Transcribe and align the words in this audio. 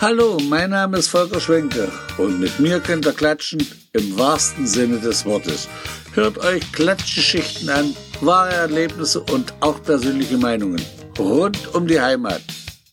Hallo, 0.00 0.38
mein 0.48 0.70
Name 0.70 0.98
ist 0.98 1.08
Volker 1.08 1.40
Schwenke 1.40 1.90
und 2.18 2.38
mit 2.38 2.60
mir 2.60 2.78
könnt 2.78 3.04
ihr 3.04 3.12
klatschen 3.12 3.66
im 3.92 4.16
wahrsten 4.16 4.64
Sinne 4.64 5.00
des 5.00 5.26
Wortes. 5.26 5.68
Hört 6.14 6.38
euch 6.38 6.70
Klatschgeschichten 6.70 7.68
an, 7.68 7.96
wahre 8.20 8.52
Erlebnisse 8.52 9.18
und 9.18 9.52
auch 9.58 9.82
persönliche 9.82 10.38
Meinungen 10.38 10.80
rund 11.18 11.74
um 11.74 11.88
die 11.88 12.00
Heimat. 12.00 12.42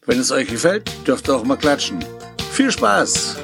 Wenn 0.08 0.20
es 0.20 0.32
euch 0.32 0.48
gefällt, 0.48 0.90
dürft 1.06 1.30
ihr 1.30 1.36
auch 1.36 1.44
mal 1.44 1.58
klatschen. 1.58 2.04
Viel 2.52 2.72
Spaß! 2.72 3.38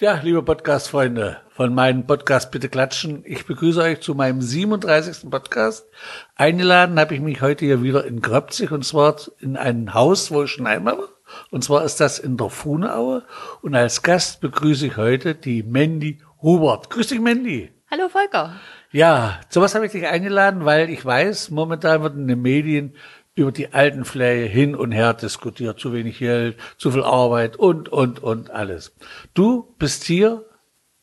Ja, 0.00 0.20
liebe 0.24 0.42
Podcast-Freunde 0.42 1.36
von 1.54 1.72
meinem 1.72 2.08
Podcast 2.08 2.50
Bitte 2.50 2.68
Klatschen, 2.68 3.22
ich 3.24 3.46
begrüße 3.46 3.80
euch 3.80 4.00
zu 4.00 4.16
meinem 4.16 4.42
37. 4.42 5.30
Podcast. 5.30 5.86
Eingeladen 6.34 6.98
habe 6.98 7.14
ich 7.14 7.20
mich 7.20 7.40
heute 7.40 7.64
hier 7.64 7.84
wieder 7.84 8.04
in 8.04 8.20
Gröbzig 8.20 8.72
und 8.72 8.84
zwar 8.84 9.16
in 9.38 9.56
ein 9.56 9.94
Haus, 9.94 10.32
wo 10.32 10.42
ich 10.42 10.50
schon 10.50 10.66
einmal 10.66 10.98
war. 10.98 11.15
Und 11.50 11.64
zwar 11.64 11.84
ist 11.84 12.00
das 12.00 12.18
in 12.18 12.36
der 12.36 12.50
Fuhnaue. 12.50 13.24
Und 13.62 13.74
als 13.74 14.02
Gast 14.02 14.40
begrüße 14.40 14.86
ich 14.86 14.96
heute 14.96 15.34
die 15.34 15.62
Mandy 15.62 16.20
Hubert. 16.42 16.90
Grüß 16.90 17.08
dich, 17.08 17.20
Mandy. 17.20 17.72
Hallo 17.90 18.08
Volker. 18.08 18.56
Ja, 18.92 19.40
sowas 19.48 19.74
habe 19.74 19.86
ich 19.86 19.92
dich 19.92 20.06
eingeladen, 20.06 20.64
weil 20.64 20.90
ich 20.90 21.04
weiß, 21.04 21.50
momentan 21.50 22.02
wird 22.02 22.16
in 22.16 22.28
den 22.28 22.42
Medien 22.42 22.94
über 23.34 23.52
die 23.52 23.72
Altenpflege 23.72 24.46
hin 24.46 24.74
und 24.74 24.92
her 24.92 25.14
diskutiert. 25.14 25.78
Zu 25.78 25.92
wenig 25.92 26.18
Geld, 26.18 26.56
zu 26.78 26.90
viel 26.90 27.04
Arbeit 27.04 27.56
und, 27.56 27.88
und, 27.88 28.22
und 28.22 28.50
alles. 28.50 28.94
Du 29.34 29.74
bist 29.78 30.04
hier 30.04 30.44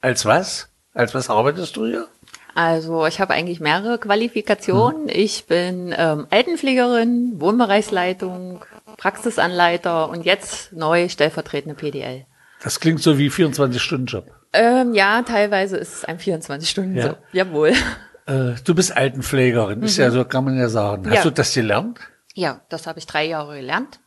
als 0.01 0.25
was? 0.25 0.69
Als 0.93 1.13
was 1.15 1.29
arbeitest 1.29 1.77
du 1.77 1.85
hier? 1.85 2.07
Also 2.55 3.05
ich 3.07 3.19
habe 3.19 3.33
eigentlich 3.33 3.59
mehrere 3.59 3.97
Qualifikationen. 3.97 5.03
Hm. 5.03 5.15
Ich 5.15 5.45
bin 5.45 5.93
ähm, 5.97 6.27
Altenpflegerin, 6.29 7.39
Wohnbereichsleitung, 7.39 8.63
Praxisanleiter 8.97 10.09
und 10.09 10.25
jetzt 10.25 10.73
neu 10.73 11.09
stellvertretende 11.09 11.75
PDL. 11.75 12.25
Das 12.63 12.79
klingt 12.79 13.01
so 13.01 13.17
wie 13.17 13.29
24-Stunden-Job. 13.29 14.25
Ähm, 14.53 14.93
ja, 14.93 15.21
teilweise 15.23 15.77
ist 15.77 15.93
es 15.93 16.05
ein 16.05 16.17
24-Stunden-Job. 16.17 17.17
Ja. 17.33 17.45
Jawohl. 17.45 17.73
Äh, 18.25 18.53
du 18.63 18.73
bist 18.73 18.95
Altenpflegerin, 18.95 19.79
mhm. 19.79 19.85
ist 19.85 19.97
ja 19.97 20.09
so, 20.11 20.23
kann 20.23 20.45
man 20.45 20.57
ja 20.57 20.69
sagen. 20.69 21.05
Hast 21.07 21.15
ja. 21.15 21.23
du 21.23 21.31
das 21.31 21.53
gelernt? 21.53 21.99
Ja, 22.33 22.61
das 22.69 22.87
habe 22.87 22.99
ich 22.99 23.05
drei 23.05 23.25
Jahre 23.25 23.57
gelernt. 23.57 23.99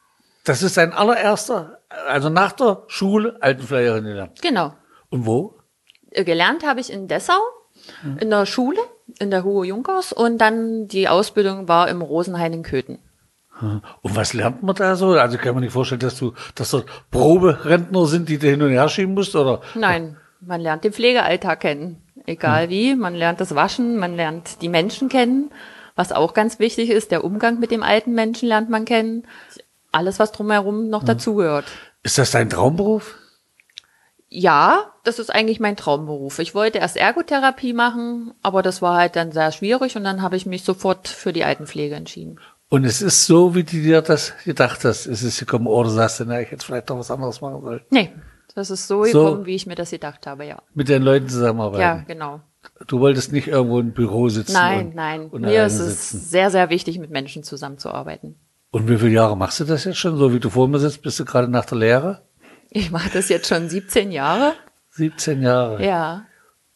Das 0.44 0.62
ist 0.62 0.76
dein 0.76 0.92
allererster, 0.92 1.80
also 2.08 2.28
nach 2.28 2.52
der 2.52 2.84
Schule 2.86 3.36
Altenpflegerin 3.40 4.04
gelernt? 4.04 4.40
Genau. 4.40 4.74
Und 5.10 5.26
wo? 5.26 5.58
Äh, 6.10 6.24
gelernt 6.24 6.64
habe 6.64 6.80
ich 6.80 6.90
in 6.90 7.08
Dessau, 7.08 7.40
mhm. 8.02 8.18
in 8.18 8.30
der 8.30 8.46
Schule, 8.46 8.80
in 9.18 9.30
der 9.30 9.44
Hohe 9.44 9.66
Junkers 9.66 10.12
und 10.12 10.38
dann 10.38 10.88
die 10.88 11.08
Ausbildung 11.08 11.68
war 11.68 11.88
im 11.88 12.00
Rosenhain 12.00 12.52
in 12.52 12.62
Köthen. 12.62 12.98
Und 13.60 14.16
was 14.16 14.34
lernt 14.34 14.62
man 14.62 14.74
da 14.74 14.96
so? 14.96 15.12
Also 15.12 15.38
kann 15.38 15.54
man 15.54 15.62
nicht 15.62 15.72
vorstellen, 15.72 16.00
dass 16.00 16.18
du, 16.18 16.34
dass 16.54 16.70
dort 16.70 16.86
Proberentner 17.10 18.06
sind, 18.06 18.28
die 18.28 18.38
du 18.38 18.48
hin 18.48 18.62
und 18.62 18.70
her 18.70 18.88
schieben 18.88 19.14
musst, 19.14 19.34
oder? 19.34 19.62
Nein, 19.74 20.16
man 20.40 20.60
lernt 20.60 20.84
den 20.84 20.92
Pflegealltag 20.92 21.60
kennen. 21.60 22.02
Egal 22.26 22.64
hm. 22.64 22.70
wie. 22.70 22.94
Man 22.94 23.14
lernt 23.14 23.40
das 23.40 23.54
Waschen, 23.54 23.96
man 23.96 24.16
lernt 24.16 24.60
die 24.62 24.68
Menschen 24.68 25.08
kennen. 25.08 25.50
Was 25.94 26.12
auch 26.12 26.34
ganz 26.34 26.58
wichtig 26.58 26.90
ist, 26.90 27.10
der 27.10 27.24
Umgang 27.24 27.58
mit 27.58 27.70
dem 27.70 27.82
alten 27.82 28.12
Menschen 28.12 28.48
lernt 28.48 28.68
man 28.68 28.84
kennen. 28.84 29.26
Alles, 29.92 30.18
was 30.18 30.32
drumherum 30.32 30.88
noch 30.88 31.00
hm. 31.00 31.06
dazugehört. 31.06 31.66
Ist 32.02 32.18
das 32.18 32.30
dein 32.32 32.50
Traumberuf? 32.50 33.16
Ja, 34.28 34.92
das 35.04 35.18
ist 35.18 35.30
eigentlich 35.32 35.60
mein 35.60 35.76
Traumberuf. 35.76 36.40
Ich 36.40 36.54
wollte 36.54 36.78
erst 36.78 36.96
Ergotherapie 36.96 37.72
machen, 37.72 38.34
aber 38.42 38.60
das 38.60 38.82
war 38.82 38.96
halt 38.96 39.16
dann 39.16 39.32
sehr 39.32 39.52
schwierig 39.52 39.96
und 39.96 40.04
dann 40.04 40.20
habe 40.20 40.36
ich 40.36 40.46
mich 40.46 40.64
sofort 40.64 41.08
für 41.08 41.32
die 41.32 41.44
Altenpflege 41.44 41.94
entschieden. 41.94 42.40
Und 42.68 42.84
es 42.84 43.00
ist 43.00 43.26
so, 43.26 43.54
wie 43.54 43.62
du 43.62 43.76
dir 43.76 44.02
das 44.02 44.34
gedacht 44.44 44.84
hast. 44.84 45.06
Es 45.06 45.22
ist 45.22 45.38
gekommen, 45.38 45.66
oder 45.68 45.88
sagst 45.88 46.20
du, 46.20 46.24
na, 46.24 46.40
ich 46.40 46.50
hätte 46.50 46.66
vielleicht 46.66 46.88
noch 46.88 46.98
was 46.98 47.10
anderes 47.10 47.40
machen 47.40 47.62
sollen. 47.62 47.80
Nee, 47.90 48.12
das 48.54 48.70
ist 48.70 48.88
so, 48.88 49.04
so 49.04 49.24
gekommen, 49.24 49.46
wie 49.46 49.54
ich 49.54 49.66
mir 49.66 49.76
das 49.76 49.90
gedacht 49.90 50.26
habe, 50.26 50.46
ja. 50.46 50.60
Mit 50.74 50.88
den 50.88 51.02
Leuten 51.02 51.28
zusammenarbeiten. 51.28 51.80
Ja, 51.82 52.04
genau. 52.06 52.40
Du 52.88 52.98
wolltest 52.98 53.32
nicht 53.32 53.46
irgendwo 53.46 53.78
im 53.78 53.92
Büro 53.92 54.28
sitzen. 54.28 54.54
Nein, 54.54 54.88
und, 54.88 54.94
nein. 54.96 55.26
Und 55.28 55.42
Mir 55.42 55.66
ist 55.66 55.78
es 55.78 56.10
sitzen. 56.10 56.24
sehr, 56.26 56.50
sehr 56.50 56.68
wichtig, 56.68 56.98
mit 56.98 57.10
Menschen 57.10 57.44
zusammenzuarbeiten. 57.44 58.34
Und 58.72 58.88
wie 58.88 58.98
viele 58.98 59.12
Jahre 59.12 59.36
machst 59.36 59.60
du 59.60 59.64
das 59.64 59.84
jetzt 59.84 59.98
schon? 59.98 60.16
So 60.16 60.34
wie 60.34 60.40
du 60.40 60.50
vor 60.50 60.66
mir 60.66 60.80
sitzt, 60.80 61.02
bist 61.02 61.20
du 61.20 61.24
gerade 61.24 61.48
nach 61.48 61.64
der 61.64 61.78
Lehre? 61.78 62.22
Ich 62.70 62.90
mache 62.90 63.10
das 63.10 63.28
jetzt 63.28 63.46
schon 63.48 63.68
17 63.68 64.10
Jahre. 64.10 64.54
17 64.90 65.40
Jahre. 65.42 65.84
Ja. 65.84 66.26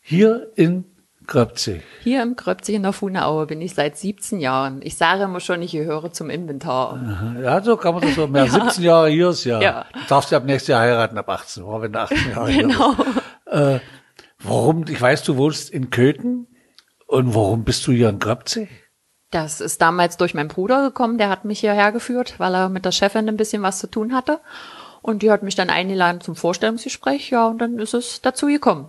Hier 0.00 0.53
in 0.55 0.84
Gröbzig. 1.31 1.83
Hier 2.03 2.23
im 2.23 2.35
Gröbzig 2.35 2.75
in 2.75 2.83
der 2.83 2.93
Fuhnaue 2.93 3.47
bin 3.47 3.61
ich 3.61 3.75
seit 3.75 3.97
17 3.97 4.41
Jahren. 4.41 4.81
Ich 4.83 4.97
sage 4.97 5.23
immer 5.23 5.39
schon, 5.39 5.63
ich 5.63 5.71
gehöre 5.71 6.13
zum 6.13 6.29
Inventar. 6.29 7.37
Ja, 7.41 7.63
so 7.63 7.77
kann 7.77 7.95
man 7.95 8.03
das 8.03 8.17
so 8.17 8.27
mehr. 8.27 8.47
Ja. 8.47 8.51
17 8.51 8.83
Jahre 8.83 9.09
hier 9.11 9.29
ist 9.29 9.45
ja. 9.45 9.61
ja. 9.61 9.87
Du 9.93 10.01
darfst 10.09 10.33
ja 10.33 10.39
ab 10.39 10.45
nächstes 10.45 10.69
Jahr 10.69 10.81
heiraten, 10.81 11.17
ab 11.17 11.29
18, 11.29 11.65
wenn 11.65 11.93
du 11.93 12.01
18 12.01 12.31
Jahre 12.31 12.53
genau. 12.53 12.97
hier 12.97 13.05
bist. 13.05 13.21
Äh, 13.47 13.81
warum, 14.41 14.85
ich 14.89 15.01
weiß, 15.01 15.23
du 15.23 15.37
wohnst 15.37 15.71
in 15.71 15.91
Köthen. 15.91 16.49
Und 17.07 17.35
warum 17.35 17.62
bist 17.62 17.87
du 17.87 17.93
hier 17.93 18.09
in 18.09 18.19
Gröbzig? 18.19 18.69
Das 19.31 19.61
ist 19.61 19.81
damals 19.81 20.17
durch 20.17 20.35
meinen 20.35 20.49
Bruder 20.49 20.83
gekommen, 20.83 21.17
der 21.17 21.29
hat 21.29 21.45
mich 21.45 21.61
hierher 21.61 21.93
geführt, 21.93 22.35
weil 22.39 22.55
er 22.55 22.69
mit 22.69 22.85
der 22.85 22.93
Chefin 22.93 23.29
ein 23.29 23.37
bisschen 23.37 23.62
was 23.62 23.79
zu 23.79 23.87
tun 23.87 24.12
hatte. 24.12 24.41
Und 25.01 25.23
die 25.23 25.31
hat 25.31 25.45
mich 25.45 25.55
dann 25.55 25.71
eingeladen 25.71 26.21
zum 26.21 26.35
Vorstellungsgespräch, 26.35 27.31
ja, 27.31 27.47
und 27.47 27.59
dann 27.59 27.79
ist 27.79 27.95
es 27.95 28.21
dazu 28.21 28.47
gekommen. 28.47 28.89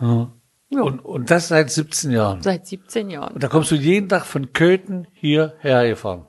Ja. 0.00 0.30
Ja. 0.72 0.82
Und, 0.82 1.00
und 1.00 1.30
das 1.30 1.48
seit 1.48 1.70
17 1.70 2.10
Jahren. 2.10 2.42
Seit 2.42 2.66
17 2.66 3.10
Jahren. 3.10 3.34
Und 3.34 3.42
da 3.42 3.48
kommst 3.48 3.70
du 3.70 3.74
jeden 3.74 4.08
Tag 4.08 4.24
von 4.24 4.52
Köthen 4.52 5.06
hierher 5.12 5.86
gefahren. 5.86 6.26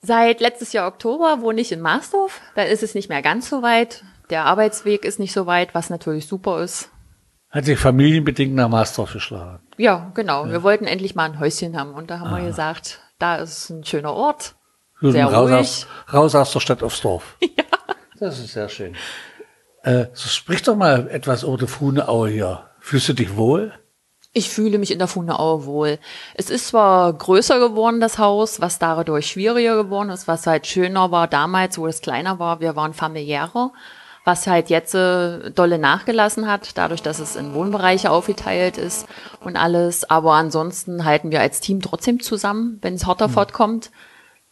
Seit 0.00 0.40
letztes 0.40 0.72
Jahr 0.72 0.88
Oktober 0.88 1.40
wohne 1.40 1.60
ich 1.60 1.72
in 1.72 1.80
Marsdorf. 1.80 2.40
Da 2.54 2.62
ist 2.62 2.82
es 2.82 2.94
nicht 2.94 3.08
mehr 3.08 3.22
ganz 3.22 3.50
so 3.50 3.62
weit. 3.62 4.04
Der 4.30 4.44
Arbeitsweg 4.44 5.04
ist 5.04 5.18
nicht 5.18 5.32
so 5.32 5.46
weit, 5.46 5.74
was 5.74 5.90
natürlich 5.90 6.26
super 6.26 6.62
ist. 6.62 6.90
Hat 7.50 7.64
sich 7.64 7.78
familienbedingt 7.78 8.54
nach 8.54 8.68
Marsdorf 8.68 9.12
geschlagen. 9.12 9.60
Ja, 9.76 10.10
genau. 10.14 10.46
Ja. 10.46 10.52
Wir 10.52 10.62
wollten 10.62 10.86
endlich 10.86 11.14
mal 11.14 11.24
ein 11.24 11.40
Häuschen 11.40 11.78
haben. 11.78 11.92
Und 11.94 12.10
da 12.10 12.20
haben 12.20 12.32
ah. 12.32 12.38
wir 12.38 12.46
gesagt, 12.46 13.00
da 13.18 13.36
ist 13.36 13.70
ein 13.70 13.84
schöner 13.84 14.12
Ort. 14.12 14.54
Sehr 15.00 15.26
raus 15.26 15.50
ruhig. 15.50 15.58
Aus, 15.58 15.86
raus 16.12 16.34
aus 16.34 16.52
der 16.52 16.60
Stadt 16.60 16.82
aufs 16.82 17.00
Dorf. 17.00 17.36
ja. 17.40 17.64
Das 18.18 18.38
ist 18.38 18.52
sehr 18.52 18.68
schön. 18.68 18.96
Äh, 19.82 20.06
so 20.14 20.28
sprich 20.28 20.62
doch 20.62 20.76
mal 20.76 21.08
etwas 21.08 21.42
über 21.42 21.58
die 21.58 21.66
Fuhneaue 21.66 22.28
hier. 22.30 22.64
Fühlst 22.86 23.08
du 23.08 23.14
dich 23.14 23.36
wohl? 23.36 23.72
Ich 24.32 24.48
fühle 24.48 24.78
mich 24.78 24.92
in 24.92 25.00
der 25.00 25.08
Fundeaue 25.08 25.64
wohl. 25.66 25.98
Es 26.34 26.50
ist 26.50 26.68
zwar 26.68 27.12
größer 27.12 27.58
geworden, 27.58 27.98
das 27.98 28.18
Haus, 28.18 28.60
was 28.60 28.78
dadurch 28.78 29.26
schwieriger 29.26 29.74
geworden 29.74 30.08
ist, 30.10 30.28
was 30.28 30.46
halt 30.46 30.68
schöner 30.68 31.10
war 31.10 31.26
damals, 31.26 31.78
wo 31.78 31.88
es 31.88 32.00
kleiner 32.00 32.38
war. 32.38 32.60
Wir 32.60 32.76
waren 32.76 32.94
familiärer, 32.94 33.72
was 34.24 34.46
halt 34.46 34.70
jetzt 34.70 34.94
äh, 34.94 35.50
dolle 35.50 35.80
nachgelassen 35.80 36.46
hat, 36.46 36.78
dadurch, 36.78 37.02
dass 37.02 37.18
es 37.18 37.34
in 37.34 37.54
Wohnbereiche 37.54 38.12
aufgeteilt 38.12 38.78
ist 38.78 39.08
und 39.40 39.56
alles. 39.56 40.08
Aber 40.08 40.34
ansonsten 40.34 41.04
halten 41.04 41.32
wir 41.32 41.40
als 41.40 41.58
Team 41.58 41.82
trotzdem 41.82 42.20
zusammen, 42.20 42.78
wenn 42.82 42.94
es 42.94 43.08
Hotterford 43.08 43.48
hm. 43.48 43.56
kommt. 43.56 43.90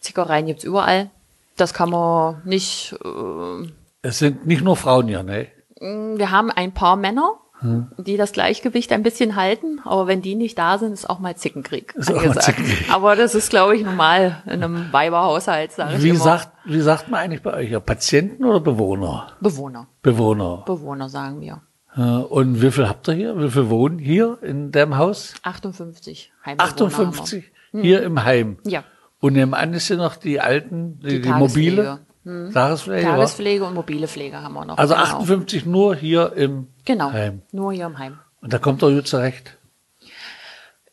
Zickereien 0.00 0.46
gibt's 0.46 0.64
überall. 0.64 1.08
Das 1.56 1.72
kann 1.72 1.90
man 1.90 2.42
nicht. 2.44 2.96
Äh, 3.04 3.68
es 4.02 4.18
sind 4.18 4.44
nicht 4.44 4.64
nur 4.64 4.74
Frauen 4.74 5.06
hier, 5.06 5.22
ne? 5.22 5.46
Wir 5.78 6.32
haben 6.32 6.50
ein 6.50 6.74
paar 6.74 6.96
Männer 6.96 7.38
hm. 7.64 7.86
die 7.96 8.16
das 8.18 8.32
Gleichgewicht 8.32 8.92
ein 8.92 9.02
bisschen 9.02 9.36
halten. 9.36 9.80
Aber 9.84 10.06
wenn 10.06 10.20
die 10.20 10.34
nicht 10.34 10.58
da 10.58 10.76
sind, 10.78 10.92
ist 10.92 11.08
auch 11.08 11.18
mal 11.18 11.34
Zickenkrieg 11.34 11.94
ist 11.96 12.10
angesagt. 12.10 12.42
Zickenkrieg. 12.42 12.92
Aber 12.92 13.16
das 13.16 13.34
ist, 13.34 13.48
glaube 13.48 13.74
ich, 13.74 13.82
normal 13.82 14.42
in 14.46 14.62
einem 14.62 14.92
Weiberhaushalt, 14.92 15.72
sage 15.72 15.96
ich 15.96 16.02
wie 16.02 16.10
immer. 16.10 16.20
Sagt, 16.20 16.50
wie 16.66 16.80
sagt 16.80 17.08
man 17.08 17.20
eigentlich 17.20 17.42
bei 17.42 17.54
euch? 17.54 17.70
Ja, 17.70 17.80
Patienten 17.80 18.44
oder 18.44 18.60
Bewohner? 18.60 19.28
Bewohner. 19.40 19.88
Bewohner. 20.02 20.62
Bewohner, 20.66 21.08
sagen 21.08 21.40
wir. 21.40 21.62
Und 21.96 22.60
wie 22.60 22.70
viel 22.70 22.88
habt 22.88 23.08
ihr 23.08 23.14
hier? 23.14 23.38
Wie 23.40 23.50
viel 23.50 23.70
wohnen 23.70 23.98
hier 23.98 24.38
in 24.42 24.72
dem 24.72 24.98
Haus? 24.98 25.34
58 25.42 26.32
Heimbewohner 26.44 26.70
58 26.70 27.52
hier 27.72 27.98
hm. 28.00 28.06
im 28.06 28.24
Heim? 28.24 28.58
Ja. 28.64 28.84
Und 29.20 29.34
nebenan 29.34 29.72
ist 29.72 29.88
ja 29.88 29.96
noch 29.96 30.16
die 30.16 30.40
alten, 30.40 30.98
die, 30.98 31.08
die, 31.08 31.22
die 31.22 31.28
mobile? 31.30 32.00
Hm. 32.24 32.52
Tagespflege, 32.52 33.02
Tagespflege 33.02 33.64
und 33.64 33.74
mobile 33.74 34.08
Pflege 34.08 34.40
haben 34.40 34.54
wir 34.54 34.64
noch. 34.64 34.78
Also 34.78 34.94
genau. 34.94 35.06
58 35.06 35.66
nur 35.66 35.94
hier 35.94 36.32
im 36.34 36.68
genau, 36.84 37.12
Heim. 37.12 37.42
Nur 37.52 37.72
hier 37.72 37.86
im 37.86 37.98
Heim. 37.98 38.18
Und 38.40 38.52
da 38.52 38.58
kommt 38.58 38.82
er 38.82 38.90
gut 38.90 39.06
zurecht. 39.06 39.56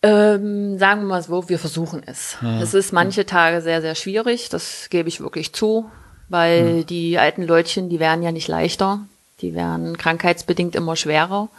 Ähm, 0.04 0.80
sagen 0.80 1.02
wir 1.02 1.08
mal 1.08 1.22
so, 1.22 1.48
wir 1.48 1.60
versuchen 1.60 2.02
es. 2.06 2.38
Ja. 2.42 2.60
Es 2.62 2.74
ist 2.74 2.92
manche 2.92 3.26
Tage 3.26 3.62
sehr, 3.62 3.82
sehr 3.82 3.96
schwierig, 3.96 4.50
das 4.50 4.88
gebe 4.90 5.08
ich 5.08 5.22
wirklich 5.22 5.54
zu, 5.54 5.90
weil 6.28 6.78
ja. 6.78 6.84
die 6.84 7.20
alten 7.20 7.44
Leutchen, 7.44 7.88
die 7.88 8.00
werden 8.00 8.24
ja 8.24 8.32
nicht 8.32 8.48
leichter, 8.48 9.00
die 9.42 9.54
werden 9.54 9.98
krankheitsbedingt 9.98 10.76
immer 10.76 10.96
schwerer 10.96 11.50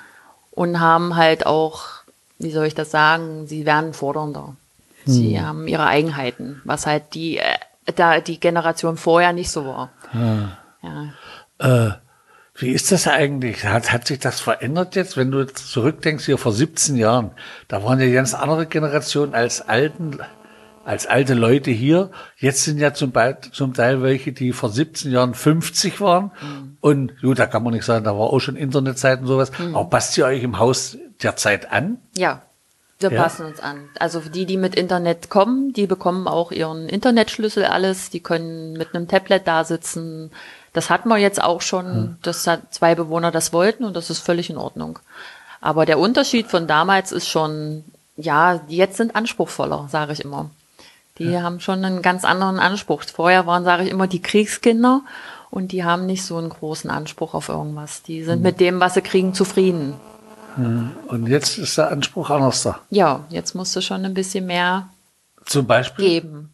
und 0.50 0.80
haben 0.80 1.14
halt 1.14 1.46
auch, 1.46 1.84
wie 2.38 2.50
soll 2.50 2.66
ich 2.66 2.74
das 2.74 2.90
sagen, 2.90 3.46
sie 3.46 3.64
werden 3.64 3.94
fordernder. 3.94 4.56
Sie 5.04 5.38
hm. 5.38 5.46
haben 5.46 5.68
ihre 5.68 5.86
Eigenheiten, 5.86 6.60
was 6.64 6.86
halt 6.86 7.14
die 7.14 7.38
äh, 7.38 7.58
da 7.96 8.20
die 8.20 8.40
Generation 8.40 8.96
vorher 8.96 9.32
nicht 9.32 9.50
so 9.50 9.66
war. 9.66 9.90
Ja. 10.12 10.58
ja. 10.82 11.88
Äh, 11.88 11.92
wie 12.54 12.70
ist 12.70 12.92
das 12.92 13.08
eigentlich? 13.08 13.64
Hat, 13.64 13.92
hat 13.92 14.06
sich 14.06 14.18
das 14.18 14.40
verändert 14.40 14.94
jetzt, 14.94 15.16
wenn 15.16 15.30
du 15.30 15.46
zurückdenkst, 15.46 16.26
hier 16.26 16.38
vor 16.38 16.52
17 16.52 16.96
Jahren? 16.96 17.32
Da 17.68 17.82
waren 17.82 17.98
ja 17.98 18.12
ganz 18.12 18.34
andere 18.34 18.66
Generationen 18.66 19.34
als 19.34 19.62
Alten 19.62 20.20
als 20.84 21.06
alte 21.06 21.34
Leute 21.34 21.70
hier. 21.70 22.10
Jetzt 22.36 22.64
sind 22.64 22.78
ja 22.78 22.92
zum, 22.92 23.12
zum 23.52 23.72
Teil 23.74 24.02
welche, 24.02 24.32
die 24.32 24.52
vor 24.52 24.68
17 24.68 25.12
Jahren 25.12 25.34
50 25.34 26.00
waren. 26.00 26.32
Mhm. 26.40 26.76
Und 26.80 27.20
gut, 27.20 27.38
da 27.38 27.46
kann 27.46 27.62
man 27.62 27.72
nicht 27.72 27.84
sagen, 27.84 28.04
da 28.04 28.12
war 28.12 28.32
auch 28.32 28.40
schon 28.40 28.56
Internetzeit 28.56 29.20
und 29.20 29.26
sowas. 29.26 29.52
Mhm. 29.58 29.76
Aber 29.76 29.88
passt 29.88 30.18
ihr 30.18 30.26
euch 30.26 30.42
im 30.42 30.58
Haus 30.58 30.98
der 31.22 31.36
Zeit 31.36 31.70
an? 31.70 31.98
Ja, 32.16 32.42
wir 33.02 33.12
ja. 33.12 33.22
passen 33.22 33.46
uns 33.46 33.60
an. 33.60 33.88
Also 33.98 34.20
die, 34.20 34.46
die 34.46 34.56
mit 34.56 34.74
Internet 34.74 35.30
kommen, 35.30 35.72
die 35.72 35.86
bekommen 35.86 36.28
auch 36.28 36.52
ihren 36.52 36.88
Internetschlüssel 36.88 37.64
alles. 37.64 38.10
Die 38.10 38.20
können 38.20 38.74
mit 38.74 38.94
einem 38.94 39.08
Tablet 39.08 39.46
da 39.46 39.64
sitzen. 39.64 40.30
Das 40.72 40.90
hatten 40.90 41.08
wir 41.08 41.18
jetzt 41.18 41.42
auch 41.42 41.60
schon, 41.60 41.86
hm. 41.86 42.16
dass 42.22 42.48
zwei 42.70 42.94
Bewohner 42.94 43.30
das 43.30 43.52
wollten 43.52 43.84
und 43.84 43.94
das 43.94 44.10
ist 44.10 44.20
völlig 44.20 44.50
in 44.50 44.56
Ordnung. 44.56 44.98
Aber 45.60 45.86
der 45.86 45.98
Unterschied 45.98 46.48
von 46.48 46.66
damals 46.66 47.12
ist 47.12 47.28
schon, 47.28 47.84
ja, 48.16 48.58
die 48.58 48.76
jetzt 48.76 48.96
sind 48.96 49.14
anspruchsvoller, 49.14 49.88
sage 49.90 50.12
ich 50.12 50.24
immer. 50.24 50.50
Die 51.18 51.30
ja. 51.30 51.42
haben 51.42 51.60
schon 51.60 51.84
einen 51.84 52.02
ganz 52.02 52.24
anderen 52.24 52.58
Anspruch. 52.58 53.04
Vorher 53.04 53.46
waren, 53.46 53.64
sage 53.64 53.84
ich 53.84 53.90
immer, 53.90 54.06
die 54.06 54.22
Kriegskinder 54.22 55.02
und 55.50 55.72
die 55.72 55.84
haben 55.84 56.06
nicht 56.06 56.24
so 56.24 56.38
einen 56.38 56.48
großen 56.48 56.90
Anspruch 56.90 57.34
auf 57.34 57.48
irgendwas. 57.48 58.02
Die 58.02 58.24
sind 58.24 58.38
mhm. 58.38 58.42
mit 58.42 58.60
dem, 58.60 58.80
was 58.80 58.94
sie 58.94 59.02
kriegen, 59.02 59.34
zufrieden. 59.34 59.94
Mhm. 60.56 60.92
Und 61.08 61.26
jetzt 61.26 61.58
ist 61.58 61.78
der 61.78 61.90
Anspruch 61.90 62.30
anders 62.30 62.62
da. 62.62 62.80
Ja, 62.90 63.24
jetzt 63.28 63.54
musst 63.54 63.74
du 63.76 63.80
schon 63.80 64.04
ein 64.04 64.14
bisschen 64.14 64.46
mehr 64.46 64.88
Zum 65.44 65.66
Beispiel? 65.66 66.04
geben. 66.04 66.48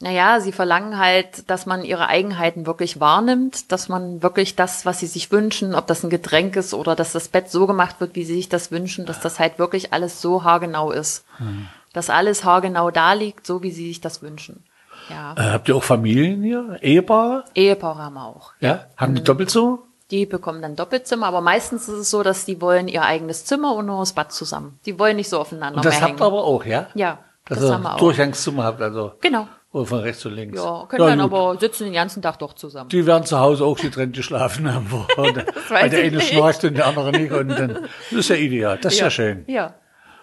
Naja, 0.00 0.40
sie 0.40 0.52
verlangen 0.52 0.98
halt, 0.98 1.48
dass 1.48 1.66
man 1.66 1.84
ihre 1.84 2.08
Eigenheiten 2.08 2.66
wirklich 2.66 3.00
wahrnimmt, 3.00 3.72
dass 3.72 3.88
man 3.88 4.22
wirklich 4.22 4.56
das, 4.56 4.84
was 4.84 5.00
sie 5.00 5.06
sich 5.06 5.30
wünschen, 5.30 5.74
ob 5.74 5.86
das 5.86 6.02
ein 6.04 6.10
Getränk 6.10 6.56
ist 6.56 6.74
oder 6.74 6.94
dass 6.94 7.12
das 7.12 7.28
Bett 7.28 7.50
so 7.50 7.66
gemacht 7.66 8.00
wird, 8.00 8.14
wie 8.14 8.24
sie 8.24 8.34
sich 8.34 8.48
das 8.48 8.70
wünschen, 8.70 9.06
dass 9.06 9.20
das 9.20 9.38
halt 9.38 9.58
wirklich 9.58 9.92
alles 9.92 10.20
so 10.20 10.44
haargenau 10.44 10.90
ist. 10.90 11.24
Mhm 11.38 11.68
dass 11.94 12.10
alles 12.10 12.44
haargenau 12.44 12.90
da 12.90 13.14
liegt, 13.14 13.46
so 13.46 13.62
wie 13.62 13.70
sie 13.70 13.88
sich 13.88 14.02
das 14.02 14.20
wünschen. 14.20 14.64
Ja. 15.08 15.34
Äh, 15.36 15.52
habt 15.52 15.68
ihr 15.68 15.76
auch 15.76 15.84
Familien 15.84 16.42
hier? 16.42 16.78
Ehepaare? 16.82 17.44
Ehepaare 17.54 18.02
haben 18.02 18.14
wir 18.14 18.26
auch. 18.26 18.52
Ja? 18.60 18.86
Haben 18.96 19.14
die 19.14 19.20
mhm. 19.22 19.24
doppelt 19.24 19.50
so? 19.50 19.86
Die 20.14 20.26
bekommen 20.26 20.62
dann 20.62 20.76
Doppelzimmer, 20.76 21.26
aber 21.26 21.40
meistens 21.40 21.88
ist 21.88 21.98
es 21.98 22.10
so, 22.10 22.22
dass 22.22 22.44
die 22.44 22.60
wollen 22.60 22.86
ihr 22.86 23.02
eigenes 23.02 23.44
Zimmer 23.46 23.74
und 23.74 23.86
nur 23.86 23.98
das 23.98 24.12
Bad 24.12 24.30
zusammen. 24.32 24.78
Die 24.86 24.96
wollen 24.96 25.16
nicht 25.16 25.28
so 25.28 25.40
aufeinander 25.40 25.78
und 25.78 25.84
das 25.84 26.00
habt 26.00 26.20
ihr 26.20 26.24
aber 26.24 26.44
auch, 26.44 26.64
ja? 26.64 26.86
Ja, 26.94 27.18
das 27.48 27.58
das 27.58 27.72
haben 27.72 27.82
wir 27.82 27.94
auch. 27.94 27.98
Durchgangszimmer 27.98 28.62
habt 28.62 28.80
also. 28.80 29.14
Genau. 29.20 29.48
Oder 29.72 29.86
von 29.86 29.98
rechts 29.98 30.24
und 30.24 30.34
links. 30.34 30.56
Ja, 30.56 30.86
können 30.88 31.02
ja, 31.02 31.08
dann 31.08 31.18
gut. 31.18 31.32
aber 31.32 31.58
sitzen 31.58 31.82
den 31.82 31.94
ganzen 31.94 32.22
Tag 32.22 32.38
doch 32.38 32.52
zusammen. 32.52 32.90
Die 32.90 33.04
werden 33.06 33.24
zu 33.24 33.40
Hause 33.40 33.64
auch 33.64 33.76
getrennt 33.76 34.14
geschlafen 34.14 34.72
haben. 34.72 34.86
weil 35.68 35.90
der 35.90 36.04
eine 36.04 36.20
schnarcht 36.20 36.62
und 36.62 36.76
der 36.76 36.86
andere 36.86 37.10
nicht. 37.10 37.32
Und 37.32 37.48
dann, 37.48 37.88
das 38.12 38.20
ist 38.20 38.28
ja 38.28 38.36
ideal. 38.36 38.78
Das 38.80 38.92
ist 38.92 39.00
ja, 39.00 39.06
ja 39.06 39.10
schön. 39.10 39.44
Ja. 39.48 39.74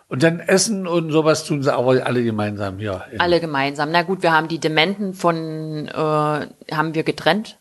Und 0.07 0.23
dann 0.23 0.39
Essen 0.39 0.87
und 0.87 1.11
sowas 1.11 1.43
tun 1.43 1.63
sie 1.63 1.73
aber 1.73 2.05
alle 2.05 2.23
gemeinsam, 2.23 2.79
ja. 2.79 3.03
Alle 3.17 3.41
gemeinsam. 3.41 3.91
Na 3.91 4.03
gut, 4.03 4.23
wir 4.23 4.31
haben 4.31 4.47
die 4.47 4.59
Dementen 4.59 5.13
von, 5.13 5.89
äh, 5.89 5.93
haben 5.93 6.95
wir 6.95 7.03
getrennt. 7.03 7.57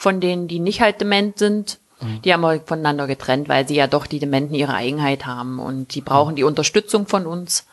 Von 0.00 0.18
denen, 0.18 0.48
die 0.48 0.60
nicht 0.60 0.80
halt 0.80 0.98
dement 1.02 1.38
sind. 1.38 1.78
Mhm. 2.00 2.22
Die 2.22 2.32
haben 2.32 2.40
wir 2.40 2.58
voneinander 2.64 3.06
getrennt, 3.06 3.50
weil 3.50 3.68
sie 3.68 3.74
ja 3.74 3.86
doch 3.86 4.06
die 4.06 4.18
Dementen 4.18 4.54
ihre 4.54 4.72
Eigenheit 4.72 5.26
haben 5.26 5.58
und 5.58 5.94
die 5.94 6.00
brauchen 6.00 6.32
mhm. 6.32 6.36
die 6.36 6.44
Unterstützung 6.44 7.06
von 7.06 7.26
uns. 7.26 7.66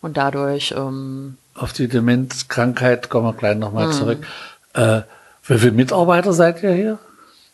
Und 0.00 0.16
dadurch. 0.16 0.72
Ähm, 0.74 1.36
Auf 1.54 1.74
die 1.74 1.86
Demenzkrankheit 1.86 3.10
kommen 3.10 3.26
wir 3.26 3.34
gleich 3.34 3.58
nochmal 3.58 3.88
mhm. 3.88 3.92
zurück. 3.92 4.26
Äh, 4.72 5.02
wie 5.46 5.58
viele 5.58 5.72
Mitarbeiter 5.72 6.32
seid 6.32 6.62
ihr 6.62 6.72
hier? 6.72 6.98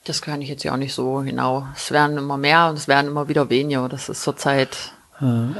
Das 0.05 0.23
kann 0.23 0.41
ich 0.41 0.49
jetzt 0.49 0.63
ja 0.63 0.73
auch 0.73 0.77
nicht 0.77 0.95
so 0.95 1.23
genau. 1.25 1.67
Es 1.75 1.91
werden 1.91 2.17
immer 2.17 2.37
mehr 2.37 2.69
und 2.69 2.79
es 2.79 2.87
werden 2.87 3.09
immer 3.09 3.27
wieder 3.27 3.51
weniger. 3.51 3.89
Das 3.89 4.09
ist 4.09 4.23
zurzeit 4.23 4.93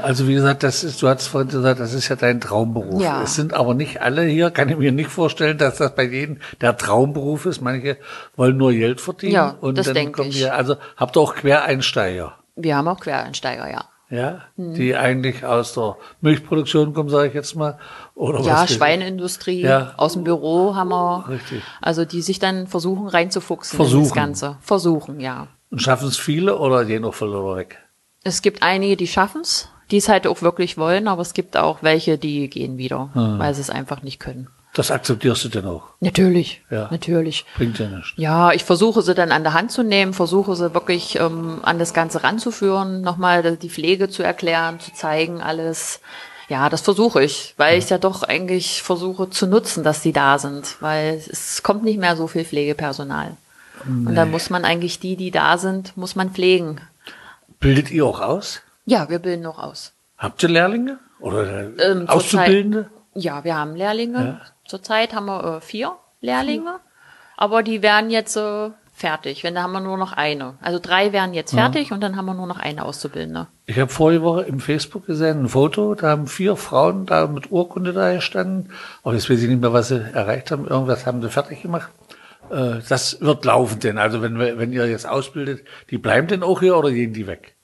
also 0.01 0.27
wie 0.27 0.33
gesagt, 0.33 0.63
das 0.63 0.83
ist, 0.83 1.01
du 1.01 1.07
hast 1.07 1.27
vorhin 1.27 1.49
gesagt, 1.49 1.79
das 1.79 1.93
ist 1.93 2.09
ja 2.09 2.17
dein 2.17 2.41
Traumberuf. 2.41 3.01
Ja. 3.01 3.23
Es 3.23 3.35
sind 3.35 3.53
aber 3.53 3.73
nicht 3.73 4.01
alle 4.01 4.23
hier, 4.23 4.51
kann 4.51 4.67
ich 4.67 4.77
mir 4.77 4.91
nicht 4.91 5.09
vorstellen, 5.09 5.57
dass 5.57 5.77
das 5.77 5.95
bei 5.95 6.03
jedem 6.03 6.37
der 6.59 6.75
Traumberuf 6.75 7.45
ist. 7.45 7.61
Manche 7.61 7.97
wollen 8.35 8.57
nur 8.57 8.73
Geld 8.73 8.99
verdienen. 8.99 9.33
Ja, 9.33 9.55
und 9.61 9.77
das 9.77 9.85
dann 9.85 9.95
denke 9.95 10.11
kommen 10.13 10.29
ich. 10.29 10.51
also 10.51 10.75
habt 10.97 11.15
ihr 11.15 11.21
auch 11.21 11.35
Quereinsteiger? 11.35 12.33
Wir 12.55 12.75
haben 12.75 12.87
auch 12.89 12.99
Quereinsteiger, 12.99 13.71
ja. 13.71 13.85
Ja, 14.09 14.41
hm. 14.57 14.75
die 14.75 14.95
eigentlich 14.95 15.43
aus 15.43 15.73
der 15.73 15.95
Milchproduktion 16.21 16.93
kommen, 16.93 17.09
sage 17.09 17.29
ich 17.29 17.33
jetzt 17.33 17.55
mal. 17.55 17.79
Oder 18.13 18.41
ja, 18.41 18.67
Schweineindustrie, 18.67 19.61
ja. 19.61 19.93
aus 19.97 20.13
dem 20.13 20.23
Büro 20.23 20.75
haben 20.75 20.89
wir. 20.89 21.25
Richtig. 21.29 21.63
Also 21.81 22.05
die 22.05 22.21
sich 22.21 22.37
dann 22.37 22.67
versuchen 22.67 23.07
reinzufuchsen 23.07 23.77
versuchen. 23.77 23.99
in 23.99 24.03
das 24.03 24.13
Ganze. 24.13 24.57
Versuchen, 24.61 25.19
ja. 25.19 25.47
Und 25.71 25.81
schaffen 25.81 26.09
es 26.09 26.17
viele 26.17 26.59
oder 26.59 26.85
gehen 26.85 27.01
noch 27.01 27.15
voll 27.15 27.31
weg? 27.55 27.79
Es 28.23 28.41
gibt 28.41 28.63
einige, 28.63 28.97
die 28.97 29.07
schaffen's, 29.07 29.69
die 29.91 29.97
es 29.97 30.09
halt 30.09 30.27
auch 30.27 30.41
wirklich 30.41 30.77
wollen, 30.77 31.07
aber 31.07 31.21
es 31.21 31.33
gibt 31.33 31.57
auch 31.57 31.83
welche, 31.83 32.17
die 32.17 32.49
gehen 32.49 32.77
wieder, 32.77 33.09
hm. 33.13 33.39
weil 33.39 33.53
sie 33.53 33.61
es 33.61 33.69
einfach 33.69 34.01
nicht 34.01 34.19
können. 34.19 34.47
Das 34.73 34.89
akzeptierst 34.89 35.45
du 35.45 35.49
denn 35.49 35.67
auch? 35.67 35.83
Natürlich, 35.99 36.63
ja. 36.71 36.87
natürlich. 36.89 37.45
Bringt 37.55 37.77
ja 37.77 37.87
nichts. 37.87 38.13
Ja, 38.15 38.51
ich 38.53 38.63
versuche 38.63 39.03
sie 39.03 39.13
dann 39.13 39.31
an 39.31 39.43
der 39.43 39.53
Hand 39.53 39.71
zu 39.71 39.83
nehmen, 39.83 40.13
versuche 40.13 40.55
sie 40.55 40.73
wirklich 40.73 41.19
ähm, 41.19 41.59
an 41.61 41.77
das 41.77 41.93
Ganze 41.93 42.23
ranzuführen, 42.23 43.01
nochmal 43.01 43.55
die 43.55 43.69
Pflege 43.69 44.09
zu 44.09 44.23
erklären, 44.23 44.79
zu 44.79 44.91
zeigen, 44.93 45.41
alles. 45.41 45.99
Ja, 46.49 46.69
das 46.69 46.81
versuche 46.81 47.23
ich, 47.23 47.53
weil 47.57 47.77
ich 47.77 47.89
ja 47.89 47.99
doch 47.99 48.23
eigentlich 48.23 48.81
versuche 48.81 49.29
zu 49.29 49.45
nutzen, 49.45 49.83
dass 49.83 50.01
sie 50.01 50.11
da 50.11 50.39
sind, 50.39 50.77
weil 50.81 51.21
es 51.29 51.61
kommt 51.61 51.83
nicht 51.83 51.99
mehr 51.99 52.15
so 52.15 52.27
viel 52.27 52.43
Pflegepersonal. 52.43 53.37
Nee. 53.85 54.09
Und 54.09 54.15
dann 54.15 54.31
muss 54.31 54.49
man 54.49 54.65
eigentlich 54.65 54.99
die, 54.99 55.15
die 55.15 55.31
da 55.31 55.57
sind, 55.57 55.95
muss 55.97 56.15
man 56.15 56.31
pflegen. 56.31 56.81
Bildet 57.63 57.91
ihr 57.91 58.05
auch 58.05 58.19
aus? 58.19 58.61
Ja, 58.85 59.09
wir 59.09 59.19
bilden 59.19 59.45
auch 59.45 59.57
aus. 59.57 59.93
Habt 60.17 60.43
ihr 60.43 60.49
Lehrlinge 60.49 60.99
oder 61.21 61.71
ähm, 61.79 62.09
Auszubildende? 62.09 62.89
Zeit, 63.13 63.23
ja, 63.23 63.43
wir 63.45 63.55
haben 63.55 63.77
Lehrlinge. 63.77 64.17
Ja. 64.17 64.41
Zurzeit 64.65 65.13
haben 65.13 65.27
wir 65.27 65.45
äh, 65.45 65.61
vier 65.61 65.93
Lehrlinge, 66.19 66.81
aber 67.37 67.63
die 67.63 67.81
werden 67.81 68.09
jetzt 68.09 68.35
äh, 68.35 68.71
fertig. 68.93 69.45
Wenn 69.45 69.55
da 69.55 69.63
haben 69.63 69.71
wir 69.71 69.79
nur 69.79 69.97
noch 69.97 70.11
eine. 70.11 70.55
Also 70.61 70.77
drei 70.77 71.13
werden 71.13 71.33
jetzt 71.33 71.53
fertig 71.53 71.89
ja. 71.89 71.95
und 71.95 72.01
dann 72.01 72.17
haben 72.17 72.25
wir 72.25 72.33
nur 72.33 72.47
noch 72.47 72.59
eine 72.59 72.83
Auszubildende. 72.83 73.47
Ich 73.65 73.79
habe 73.79 73.89
vorige 73.89 74.23
Woche 74.23 74.41
im 74.41 74.59
Facebook 74.59 75.05
gesehen 75.05 75.43
ein 75.43 75.47
Foto, 75.47 75.95
da 75.95 76.09
haben 76.09 76.27
vier 76.27 76.57
Frauen 76.57 77.05
da 77.05 77.27
mit 77.27 77.49
Urkunde 77.49 77.93
da 77.93 78.13
gestanden. 78.13 78.71
Aber 79.03 79.13
jetzt 79.13 79.29
weiß 79.29 79.41
ich 79.41 79.47
nicht 79.47 79.61
mehr, 79.61 79.71
was 79.71 79.87
sie 79.87 80.01
erreicht 80.13 80.51
haben. 80.51 80.67
Irgendwas 80.67 81.05
haben 81.05 81.21
sie 81.21 81.29
fertig 81.29 81.61
gemacht. 81.61 81.89
Äh, 82.53 82.81
das 82.87 83.19
wird 83.21 83.45
laufen 83.45 83.79
denn. 83.79 83.97
Also 83.97 84.21
wenn, 84.21 84.37
wenn 84.37 84.71
ihr 84.71 84.87
jetzt 84.87 85.07
ausbildet, 85.07 85.65
die 85.89 85.97
bleiben 85.97 86.27
denn 86.27 86.43
auch 86.43 86.59
hier 86.59 86.77
oder 86.77 86.91
gehen 86.91 87.13
die 87.13 87.27
weg? 87.27 87.55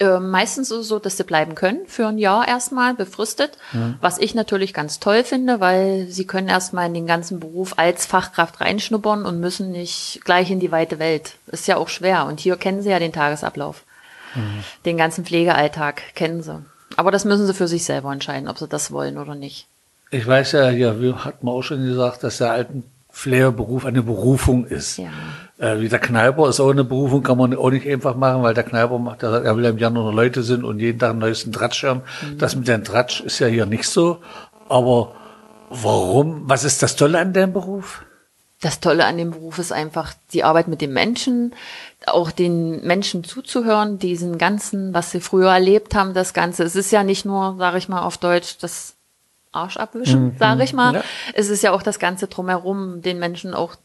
Äh, 0.00 0.20
meistens 0.20 0.70
ist 0.70 0.78
es 0.78 0.88
so, 0.88 0.98
dass 0.98 1.16
sie 1.16 1.24
bleiben 1.24 1.54
können 1.54 1.80
für 1.86 2.06
ein 2.06 2.18
Jahr 2.18 2.46
erstmal 2.46 2.94
befristet, 2.94 3.58
mhm. 3.72 3.96
was 4.00 4.18
ich 4.18 4.34
natürlich 4.34 4.72
ganz 4.72 5.00
toll 5.00 5.24
finde, 5.24 5.60
weil 5.60 6.06
sie 6.08 6.24
können 6.24 6.48
erstmal 6.48 6.86
in 6.86 6.94
den 6.94 7.06
ganzen 7.06 7.40
Beruf 7.40 7.74
als 7.78 8.06
Fachkraft 8.06 8.60
reinschnuppern 8.60 9.26
und 9.26 9.40
müssen 9.40 9.72
nicht 9.72 10.20
gleich 10.24 10.50
in 10.50 10.60
die 10.60 10.72
weite 10.72 10.98
Welt. 10.98 11.34
Ist 11.48 11.66
ja 11.66 11.76
auch 11.76 11.88
schwer 11.88 12.26
und 12.26 12.40
hier 12.40 12.56
kennen 12.56 12.80
sie 12.80 12.90
ja 12.90 13.00
den 13.00 13.12
Tagesablauf. 13.12 13.84
Mhm. 14.34 14.64
Den 14.84 14.96
ganzen 14.96 15.24
Pflegealltag 15.24 16.14
kennen 16.14 16.42
sie. 16.42 16.64
Aber 16.96 17.10
das 17.10 17.24
müssen 17.24 17.46
sie 17.46 17.54
für 17.54 17.68
sich 17.68 17.84
selber 17.84 18.12
entscheiden, 18.12 18.48
ob 18.48 18.58
sie 18.58 18.68
das 18.68 18.92
wollen 18.92 19.18
oder 19.18 19.34
nicht. 19.34 19.66
Ich 20.10 20.26
weiß 20.26 20.52
ja, 20.52 20.68
hier 20.68 21.00
wir 21.00 21.24
hat 21.24 21.42
man 21.42 21.54
auch 21.54 21.62
schon 21.62 21.84
gesagt, 21.84 22.22
dass 22.22 22.38
der 22.38 22.52
alten 22.52 22.84
Flair-Beruf 23.18 23.84
eine 23.84 24.02
Berufung 24.02 24.64
ist. 24.64 24.96
Ja. 24.96 25.10
Äh, 25.58 25.80
wie 25.80 25.88
der 25.88 25.98
Kneiper 25.98 26.48
ist 26.48 26.60
auch 26.60 26.70
eine 26.70 26.84
Berufung, 26.84 27.24
kann 27.24 27.36
man 27.36 27.52
auch 27.56 27.70
nicht 27.70 27.84
einfach 27.84 28.14
machen, 28.14 28.44
weil 28.44 28.54
der 28.54 28.62
Kneiper 28.62 28.96
macht, 29.00 29.24
er 29.24 29.56
will 29.56 29.64
ja 29.64 29.70
im 29.70 29.78
Jahr 29.78 29.90
nur 29.90 30.12
Leute 30.12 30.44
sind 30.44 30.62
und 30.62 30.78
jeden 30.78 31.00
Tag 31.00 31.10
einen 31.10 31.18
neuesten 31.18 31.50
Tratsch 31.50 31.82
haben. 31.82 32.02
Mhm. 32.22 32.38
Das 32.38 32.54
mit 32.54 32.68
dem 32.68 32.84
Tratsch 32.84 33.20
ist 33.22 33.40
ja 33.40 33.48
hier 33.48 33.66
nicht 33.66 33.88
so. 33.88 34.18
Aber 34.68 35.16
warum? 35.68 36.42
Was 36.44 36.62
ist 36.62 36.80
das 36.80 36.94
Tolle 36.94 37.18
an 37.18 37.32
dem 37.32 37.52
Beruf? 37.52 38.04
Das 38.60 38.78
Tolle 38.78 39.04
an 39.04 39.18
dem 39.18 39.32
Beruf 39.32 39.58
ist 39.58 39.72
einfach 39.72 40.14
die 40.32 40.44
Arbeit 40.44 40.68
mit 40.68 40.80
den 40.80 40.92
Menschen, 40.92 41.54
auch 42.06 42.30
den 42.30 42.86
Menschen 42.86 43.24
zuzuhören, 43.24 43.98
diesen 43.98 44.38
ganzen, 44.38 44.94
was 44.94 45.10
sie 45.10 45.20
früher 45.20 45.50
erlebt 45.50 45.96
haben, 45.96 46.14
das 46.14 46.34
Ganze. 46.34 46.62
Es 46.62 46.76
ist 46.76 46.92
ja 46.92 47.02
nicht 47.02 47.24
nur, 47.24 47.56
sage 47.58 47.78
ich 47.78 47.88
mal 47.88 48.02
auf 48.02 48.16
Deutsch, 48.16 48.58
das 48.60 48.94
Arsch 49.58 49.76
abwischen, 49.76 50.26
mhm. 50.26 50.36
sage 50.38 50.64
ich 50.64 50.72
mal. 50.72 50.94
Ja. 50.94 51.04
Es 51.34 51.48
ist 51.48 51.62
ja 51.62 51.72
auch 51.72 51.82
das 51.82 51.98
Ganze 51.98 52.26
drumherum, 52.28 53.02
den 53.02 53.18
Menschen 53.18 53.54
auch 53.54 53.76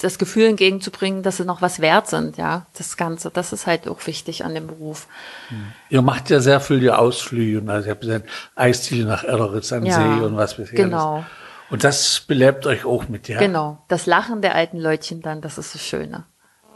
das 0.00 0.18
Gefühl 0.18 0.46
entgegenzubringen, 0.46 1.22
dass 1.22 1.36
sie 1.36 1.44
noch 1.44 1.62
was 1.62 1.80
wert 1.80 2.08
sind, 2.08 2.36
ja. 2.36 2.66
Das 2.76 2.96
Ganze, 2.96 3.30
das 3.30 3.52
ist 3.52 3.66
halt 3.66 3.88
auch 3.88 4.06
wichtig 4.06 4.44
an 4.44 4.54
dem 4.54 4.66
Beruf. 4.66 5.06
Mhm. 5.50 5.72
Ihr 5.90 6.02
macht 6.02 6.30
ja 6.30 6.40
sehr 6.40 6.60
viel 6.60 6.80
die 6.80 6.90
Ausflüge, 6.90 7.62
also 7.70 7.86
ihr 7.86 7.92
habt 7.92 8.00
gesagt, 8.02 8.28
Eisziele 8.54 9.06
nach 9.06 9.24
Erderitz 9.24 9.72
am 9.72 9.84
ja, 9.84 9.94
See 9.94 10.24
und 10.24 10.36
was 10.36 10.56
bisher. 10.56 10.76
Genau. 10.76 11.24
Und 11.70 11.84
das 11.84 12.20
belebt 12.20 12.66
euch 12.66 12.84
auch 12.84 13.08
mit, 13.08 13.28
ja? 13.28 13.38
Genau. 13.38 13.78
Das 13.88 14.06
Lachen 14.06 14.42
der 14.42 14.54
alten 14.54 14.78
Leutchen 14.78 15.22
dann, 15.22 15.40
das 15.40 15.56
ist 15.56 15.74
das 15.74 15.82
Schöne. 15.82 16.24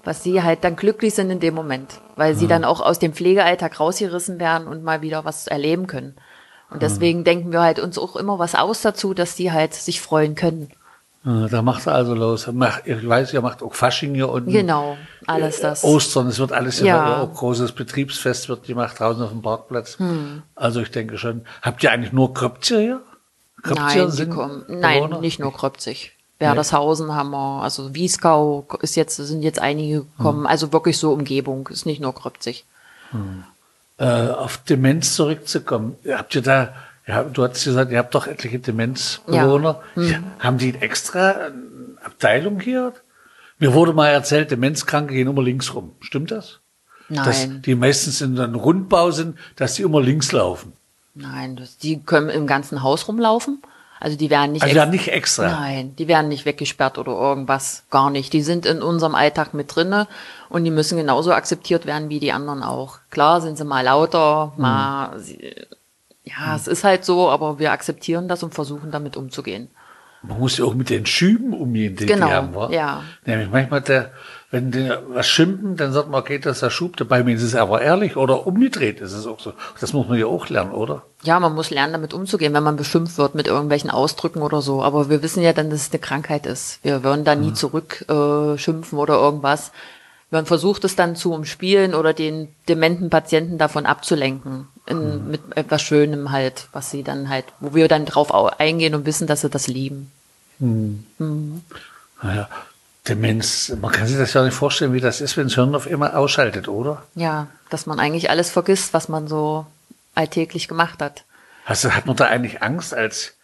Was 0.05 0.23
sie 0.23 0.43
halt 0.43 0.65
dann 0.65 0.77
glücklich 0.77 1.15
sind 1.15 1.31
in 1.31 1.41
dem 1.41 1.55
Moment, 1.55 2.01
weil 2.15 2.35
sie 2.35 2.45
mhm. 2.47 2.51
dann 2.51 2.65
auch 2.65 2.81
aus 2.81 2.99
dem 2.99 3.13
Pflegealltag 3.13 3.79
rausgerissen 3.81 4.39
werden 4.39 4.69
und 4.69 4.85
mal 4.85 5.03
wieder 5.03 5.25
was 5.25 5.49
erleben 5.49 5.87
können. 5.87 6.17
Und 6.71 6.83
deswegen 6.83 7.21
mhm. 7.21 7.25
denken 7.25 7.53
wir 7.53 7.61
halt 7.61 7.79
uns 7.79 7.99
auch 7.99 8.17
immer 8.17 8.39
was 8.39 8.55
aus 8.55 8.83
dazu, 8.83 9.15
dass 9.15 9.35
die 9.35 9.53
halt 9.53 9.75
sich 9.75 10.01
freuen 10.01 10.35
können. 10.35 10.71
Da 11.25 11.61
macht 11.61 11.89
er 11.89 11.95
also 11.95 12.15
los. 12.15 12.49
Ich 12.85 13.09
weiß, 13.09 13.33
ihr 13.33 13.41
macht 13.41 13.61
auch 13.61 13.75
Fasching 13.75 14.15
hier 14.15 14.29
unten. 14.29 14.53
Genau, 14.53 14.97
alles 15.27 15.61
das. 15.61 15.83
Ostern, 15.83 16.29
es 16.29 16.39
wird 16.39 16.53
alles 16.53 16.79
ja. 16.79 17.23
auch 17.23 17.35
großes 17.35 17.73
Betriebsfest 17.73 18.49
wird 18.49 18.65
gemacht 18.65 19.01
draußen 19.01 19.21
auf 19.25 19.31
dem 19.31 19.43
Parkplatz. 19.43 19.99
Hm. 19.99 20.43
Also 20.55 20.81
ich 20.81 20.93
denke 20.93 21.19
schon. 21.19 21.45
Habt 21.63 21.83
ihr 21.83 21.91
eigentlich 21.91 22.13
nur 22.13 22.33
Kröpze 22.33 22.81
hier? 22.81 23.03
Kröpziger 23.61 24.05
Nein, 24.05 24.11
sind 24.13 24.31
kommen, 24.31 24.65
nein, 24.69 25.17
nicht 25.21 25.41
nur 25.41 25.53
Kröpzig. 25.53 26.13
Werdershausen 26.39 27.13
haben 27.13 27.31
wir, 27.31 27.63
also 27.63 27.93
Wiesgau 27.93 28.65
ist 28.83 28.95
jetzt, 28.95 29.17
sind 29.17 29.43
jetzt 29.43 29.59
einige 29.59 30.05
gekommen, 30.05 30.41
Hm. 30.41 30.47
also 30.47 30.73
wirklich 30.73 30.99
so 30.99 31.13
Umgebung, 31.13 31.67
ist 31.73 31.87
nicht 31.87 32.01
nur 32.01 32.15
Kröpzig. 32.15 32.65
Äh, 33.99 34.05
auf 34.05 34.59
Demenz 34.59 35.15
zurückzukommen. 35.15 35.97
Habt 36.07 36.35
ihr 36.35 36.43
da, 36.43 36.75
ja, 37.07 37.23
du 37.23 37.43
hast 37.45 37.65
gesagt, 37.65 37.91
ihr 37.91 37.99
habt 37.99 38.15
doch 38.15 38.27
etliche 38.27 38.59
Demenzbewohner. 38.59 39.81
Ja, 39.97 40.19
haben 40.39 40.59
die 40.59 40.75
extra 40.75 41.31
eine 41.31 41.97
Abteilung 42.05 42.61
hier? 42.61 42.93
Mir 43.59 43.73
wurde 43.73 43.95
mal 43.95 44.09
erzählt, 44.09 44.51
Demenzkranke 44.51 45.15
gehen 45.15 45.29
immer 45.29 45.43
links 45.43 45.75
rum. 45.75 45.93
Stimmt 46.01 46.31
das? 46.31 46.61
Dass 47.09 47.47
Nein, 47.47 47.63
die 47.63 47.75
meistens 47.75 48.21
in 48.21 48.39
einem 48.39 48.57
Rundbau 48.57 49.13
sind, 49.13 49.39
dass 49.55 49.75
die 49.75 49.83
immer 49.83 50.03
links 50.03 50.33
laufen. 50.33 50.75
nein, 51.15 51.57
das, 51.57 51.79
die 51.79 52.01
können 52.01 52.29
im 52.29 52.47
ganzen 52.47 52.83
Haus 52.83 53.09
rumlaufen. 53.09 53.63
Also 53.99 54.17
die 54.19 54.29
werden 54.31 54.53
nicht, 54.53 54.63
Also 54.63 54.75
ex- 54.77 54.85
ja, 54.85 54.91
nicht 54.91 55.09
extra. 55.09 55.49
Nein, 55.51 55.97
die 55.97 56.07
werden 56.09 56.29
nicht 56.29 56.45
weggesperrt 56.45 56.99
oder 56.99 57.13
irgendwas, 57.13 57.85
gar 57.91 58.11
nicht. 58.11 58.33
Die 58.33 58.43
sind 58.43 58.67
in 58.67 58.83
unserem 58.83 59.15
Alltag 59.15 59.55
mit 59.55 59.75
drinne 59.75 60.07
und 60.51 60.65
die 60.65 60.71
müssen 60.71 60.99
genauso 60.99 61.33
akzeptiert 61.33 61.87
werden 61.87 62.09
wie 62.11 62.21
die 62.21 62.33
anderen 62.33 62.63
auch. 62.63 62.99
Klar 63.11 63.41
sind 63.41 63.57
sie 63.57 63.65
mal 63.65 63.83
lauter, 63.85 64.53
Hm. 64.57 64.63
mal, 64.63 65.19
sie, 65.19 65.55
ja, 66.25 66.55
es 66.57 66.67
ist 66.67 66.85
halt 66.85 67.05
so, 67.05 67.31
aber 67.31 67.59
wir 67.59 67.73
akzeptieren 67.73 68.29
das 68.29 68.43
und 68.43 68.53
versuchen 68.55 68.91
damit 68.91 69.17
umzugehen. 69.17 69.71
Man 70.23 70.41
muss 70.41 70.59
ja 70.59 70.65
auch 70.65 70.75
mit 70.75 70.91
den 70.91 71.07
Schüben 71.07 71.55
umgehen, 71.55 71.95
die 71.97 72.07
Genau, 72.07 72.27
die 72.27 72.33
haben, 72.33 72.55
wa? 72.55 72.69
ja. 72.71 73.03
Nämlich 73.25 73.49
manchmal, 73.49 73.81
der, 73.81 74.11
wenn 74.57 74.71
die 74.71 74.91
was 75.09 75.27
schimpfen, 75.27 75.77
dann 75.77 75.93
sagt 75.93 76.09
man, 76.09 76.21
okay, 76.21 76.39
das 76.39 76.57
ist 76.57 76.63
der 76.63 76.71
Schub. 76.71 76.97
Dabei 76.97 77.21
ist 77.33 77.43
es 77.43 77.55
aber 77.55 77.83
ehrlich 77.83 78.17
oder 78.17 78.47
umgedreht 78.47 79.01
ist 79.01 79.13
es 79.13 79.27
auch 79.27 79.39
so. 79.41 79.53
Das 79.81 79.93
muss 79.93 80.09
man 80.09 80.19
ja 80.19 80.27
auch 80.27 80.49
lernen, 80.49 80.73
oder? 80.73 81.03
Ja, 81.23 81.39
man 81.41 81.55
muss 81.55 81.71
lernen, 81.71 81.93
damit 81.93 82.15
umzugehen, 82.15 82.55
wenn 82.55 82.63
man 82.63 82.77
beschimpft 82.77 83.19
wird 83.19 83.35
mit 83.35 83.47
irgendwelchen 83.49 83.91
Ausdrücken 83.91 84.41
oder 84.41 84.63
so. 84.63 84.83
Aber 84.83 85.11
wir 85.11 85.23
wissen 85.23 85.43
ja 85.43 85.53
dann, 85.53 85.69
dass 85.71 85.83
es 85.83 85.91
eine 85.93 85.99
Krankheit 86.01 86.47
ist. 86.47 86.79
Wir 86.83 87.05
würden 87.05 87.25
da 87.25 87.35
nie 87.35 87.53
zurückschimpfen 87.53 88.55
äh, 88.55 88.59
schimpfen 88.59 88.99
oder 88.99 89.15
irgendwas. 89.15 89.73
Man 90.31 90.47
versucht 90.47 90.85
es 90.85 90.97
dann 90.97 91.15
zu 91.17 91.33
umspielen 91.33 91.95
oder 91.95 92.13
den 92.13 92.49
dementen 92.69 93.11
Patienten 93.11 93.59
davon 93.59 93.87
abzulenken. 93.87 94.67
In, 94.87 95.29
Mit 95.31 95.41
etwas 95.55 95.83
Schönem 95.83 96.31
halt, 96.33 96.69
was 96.73 96.91
sie 96.91 97.03
dann 97.03 97.29
halt, 97.29 97.45
wo 97.61 97.75
wir 97.75 97.89
dann 97.89 98.07
drauf 98.07 98.33
au- 98.33 98.51
eingehen 98.59 98.95
und 98.95 99.05
wissen, 99.07 99.27
dass 99.27 99.43
sie 99.43 99.51
das 99.51 99.67
lieben. 99.67 100.11
Naja, 102.23 102.49
Demenz, 103.09 103.73
man 103.81 103.93
kann 103.93 104.07
sich 104.07 104.17
das 104.19 104.33
ja 104.33 104.43
nicht 104.45 104.55
vorstellen, 104.55 104.93
wie 104.93 105.01
das 105.01 105.21
ist, 105.21 105.37
wenn 105.37 105.45
das 105.45 105.55
Hirn 105.55 105.75
auf 105.75 105.87
immer 105.87 106.17
ausschaltet, 106.17 106.69
oder? 106.69 107.03
Ja, 107.15 107.47
dass 107.71 107.87
man 107.87 108.01
eigentlich 108.01 108.31
alles 108.31 108.51
vergisst, 108.51 108.93
was 108.95 109.09
man 109.09 109.29
so 109.29 109.67
alltäglich 110.15 110.69
gemacht 110.69 111.01
hat. 111.03 111.25
Hast 111.65 111.85
du, 111.85 111.91
hat 111.91 112.07
man 112.07 112.17
da 112.17 112.27
eigentlich 112.27 112.63
Angst 112.63 112.95
als 112.95 113.35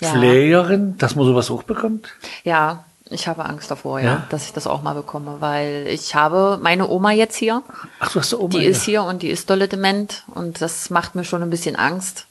Ja. 0.00 0.12
Pflegerin, 0.12 0.96
dass 0.98 1.14
man 1.16 1.26
sowas 1.26 1.50
auch 1.50 1.62
bekommt? 1.62 2.08
Ja, 2.44 2.84
ich 3.12 3.26
habe 3.26 3.44
Angst 3.44 3.70
davor, 3.70 3.98
ja, 4.00 4.06
Ja? 4.06 4.26
dass 4.30 4.44
ich 4.44 4.52
das 4.52 4.66
auch 4.66 4.82
mal 4.82 4.94
bekomme, 4.94 5.36
weil 5.40 5.86
ich 5.88 6.14
habe 6.14 6.58
meine 6.62 6.88
Oma 6.88 7.10
jetzt 7.12 7.36
hier. 7.36 7.62
Ach, 7.98 8.12
du 8.12 8.20
hast 8.20 8.32
da 8.32 8.36
oben 8.38 8.52
Die 8.52 8.58
eine. 8.58 8.66
ist 8.68 8.82
hier 8.82 9.02
und 9.02 9.22
die 9.22 9.30
ist 9.30 9.50
dolle 9.50 9.66
dement 9.68 10.22
und 10.28 10.60
das 10.62 10.90
macht 10.90 11.14
mir 11.16 11.24
schon 11.24 11.42
ein 11.42 11.50
bisschen 11.50 11.74
Angst, 11.76 12.26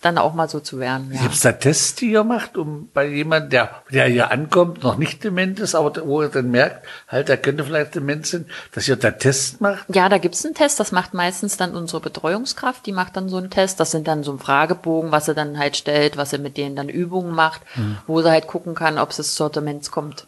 dann 0.00 0.18
auch 0.18 0.34
mal 0.34 0.48
so 0.48 0.60
zu 0.60 0.78
werden. 0.78 1.10
Ja. 1.12 1.22
Gibt 1.22 1.34
es 1.34 1.40
da 1.40 1.52
Tests, 1.52 1.94
die 1.96 2.12
ihr 2.12 2.24
macht, 2.24 2.56
um 2.56 2.88
bei 2.92 3.06
jemandem, 3.06 3.50
der, 3.50 3.82
der 3.90 4.06
hier 4.06 4.30
ankommt, 4.30 4.82
noch 4.82 4.96
nicht 4.96 5.22
dement 5.22 5.60
ist, 5.60 5.74
aber 5.74 6.06
wo 6.06 6.22
ihr 6.22 6.28
dann 6.28 6.50
merkt, 6.50 6.86
halt, 7.08 7.28
er 7.28 7.36
könnte 7.36 7.64
vielleicht 7.64 7.94
dement 7.94 8.26
sein, 8.26 8.46
dass 8.72 8.88
ihr 8.88 8.96
da 8.96 9.10
Tests 9.10 9.60
macht? 9.60 9.84
ja, 9.94 10.08
da 10.08 10.18
gibt's 10.18 10.44
einen 10.44 10.54
Test, 10.54 10.80
das 10.80 10.92
macht 10.92 11.14
meistens 11.14 11.56
dann 11.56 11.74
unsere 11.74 12.00
Betreuungskraft, 12.00 12.86
die 12.86 12.92
macht 12.92 13.16
dann 13.16 13.28
so 13.28 13.36
einen 13.36 13.50
Test. 13.50 13.78
Das 13.80 13.90
sind 13.90 14.08
dann 14.08 14.24
so 14.24 14.32
ein 14.32 14.38
Fragebogen, 14.38 15.12
was 15.12 15.26
sie 15.26 15.34
dann 15.34 15.58
halt 15.58 15.76
stellt, 15.76 16.16
was 16.16 16.30
sie 16.30 16.38
mit 16.38 16.56
denen 16.56 16.76
dann 16.76 16.88
Übungen 16.88 17.34
macht, 17.34 17.60
Hm. 17.74 17.98
wo 18.06 18.22
sie 18.22 18.30
halt 18.30 18.46
gucken 18.46 18.74
kann, 18.74 18.98
ob 18.98 19.10
es 19.10 19.34
zur 19.34 19.50
Demenz 19.50 19.90
kommt. 19.90 20.26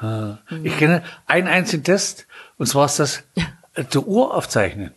Ah. 0.00 0.38
Ich 0.62 0.76
kenne 0.76 1.02
einen 1.26 1.48
einzigen 1.48 1.84
Test, 1.84 2.26
und 2.58 2.66
zwar 2.66 2.86
ist 2.86 2.98
das 2.98 3.22
äh, 3.74 3.84
die 3.84 3.98
Uhr 3.98 4.34
aufzeichnen. 4.34 4.92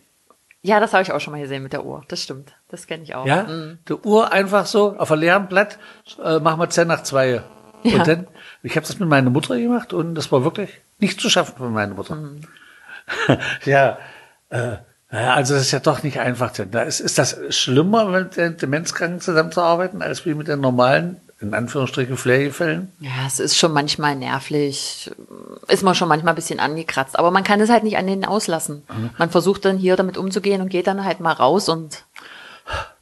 Ja, 0.62 0.78
das 0.78 0.92
habe 0.92 1.02
ich 1.02 1.12
auch 1.12 1.20
schon 1.20 1.32
mal 1.32 1.40
gesehen 1.40 1.62
mit 1.62 1.72
der 1.72 1.84
Uhr. 1.86 2.02
Das 2.08 2.22
stimmt. 2.22 2.52
Das 2.68 2.86
kenne 2.86 3.02
ich 3.02 3.14
auch. 3.14 3.26
Ja, 3.26 3.44
Mhm. 3.44 3.78
die 3.88 3.94
Uhr 3.94 4.30
einfach 4.32 4.66
so 4.66 4.96
auf 4.98 5.10
einem 5.10 5.22
leeren 5.22 5.48
Blatt, 5.48 5.78
äh, 6.22 6.38
machen 6.38 6.60
wir 6.60 6.68
10 6.68 6.86
nach 6.88 7.02
2. 7.02 7.42
Ja. 7.82 7.98
Und 7.98 8.06
dann, 8.06 8.26
ich 8.62 8.76
habe 8.76 8.86
das 8.86 8.98
mit 8.98 9.08
meiner 9.08 9.30
Mutter 9.30 9.56
gemacht 9.58 9.94
und 9.94 10.14
das 10.14 10.30
war 10.30 10.44
wirklich 10.44 10.68
nicht 10.98 11.18
zu 11.18 11.30
schaffen 11.30 11.54
für 11.56 11.70
meine 11.70 11.94
Mutter. 11.94 12.14
Mhm. 12.16 12.42
ja, 13.64 13.98
äh, 14.50 14.76
ja, 15.12 15.34
also 15.34 15.54
das 15.54 15.62
ist 15.62 15.70
ja 15.72 15.80
doch 15.80 16.02
nicht 16.02 16.20
einfach. 16.20 16.50
Denn 16.52 16.70
da 16.70 16.82
ist, 16.82 17.00
ist 17.00 17.18
das 17.18 17.38
schlimmer, 17.56 18.04
mit 18.04 18.36
den 18.36 18.56
Demenzkranken 18.58 19.20
zusammenzuarbeiten, 19.20 20.02
als 20.02 20.26
wie 20.26 20.34
mit 20.34 20.46
den 20.48 20.60
normalen, 20.60 21.16
in 21.40 21.54
Anführungsstrichen, 21.54 22.16
Pflegefällen? 22.16 22.92
Ja, 23.00 23.26
es 23.26 23.40
ist 23.40 23.56
schon 23.56 23.72
manchmal 23.72 24.14
nervlich, 24.16 25.10
ist 25.68 25.82
man 25.82 25.94
schon 25.94 26.08
manchmal 26.08 26.32
ein 26.34 26.36
bisschen 26.36 26.60
angekratzt, 26.60 27.18
aber 27.18 27.30
man 27.30 27.44
kann 27.44 27.60
es 27.60 27.70
halt 27.70 27.82
nicht 27.84 27.96
an 27.96 28.06
denen 28.06 28.24
auslassen. 28.24 28.82
Mhm. 28.94 29.10
Man 29.18 29.30
versucht 29.30 29.64
dann 29.64 29.78
hier 29.78 29.96
damit 29.96 30.16
umzugehen 30.18 30.60
und 30.60 30.68
geht 30.68 30.86
dann 30.86 31.04
halt 31.04 31.20
mal 31.20 31.32
raus 31.32 31.68
und 31.68 32.04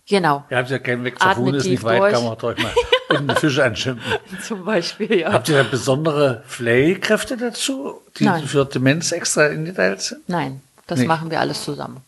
genau, 0.09 0.45
Ihr 0.51 0.57
habt 0.57 0.71
ja 0.71 0.79
keinen 0.79 1.05
Weg 1.05 1.21
zur 1.21 1.33
Fuhne, 1.35 1.57
ist 1.59 1.67
nicht 1.67 1.83
weit, 1.83 2.01
durch. 2.01 2.13
kann 2.13 2.25
man 2.25 2.33
euch 2.35 2.63
mal 2.63 2.73
unten 3.11 3.37
Fische 3.37 3.65
anschimpfen. 3.65 4.13
zum 4.47 4.65
Beispiel, 4.65 5.21
ja. 5.21 5.33
Habt 5.33 5.49
ihr 5.49 5.57
da 5.57 5.69
besondere 5.69 6.43
Pflegekräfte 6.47 7.37
dazu, 7.37 8.01
die 8.19 8.25
Nein. 8.25 8.45
für 8.45 8.65
Demenz 8.65 9.13
extra 9.13 9.47
eingeteilt 9.47 10.01
sind? 10.01 10.29
Nein, 10.29 10.61
das 10.87 11.01
Nee. 11.01 11.07
machen 11.07 11.31
wir 11.31 11.41
alles 11.41 11.65
zusammen. 11.65 11.99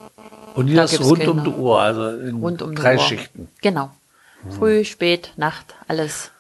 Und 0.55 0.67
hier 0.67 0.77
Da 0.77 0.85
ist 0.85 0.91
gibt's 0.93 1.07
rund 1.07 1.27
um 1.29 1.45
die 1.45 1.51
Uhr, 1.51 1.81
also 1.81 2.09
in 2.11 2.37
Rund 2.37 2.61
um 2.63 2.75
drei 2.75 2.95
Uhr. 2.97 3.01
Schichten. 3.01 3.49
Genau. 3.63 3.91
Früh, 4.49 4.85
spät, 4.85 5.33
Nacht, 5.37 5.75
alles 5.89 6.31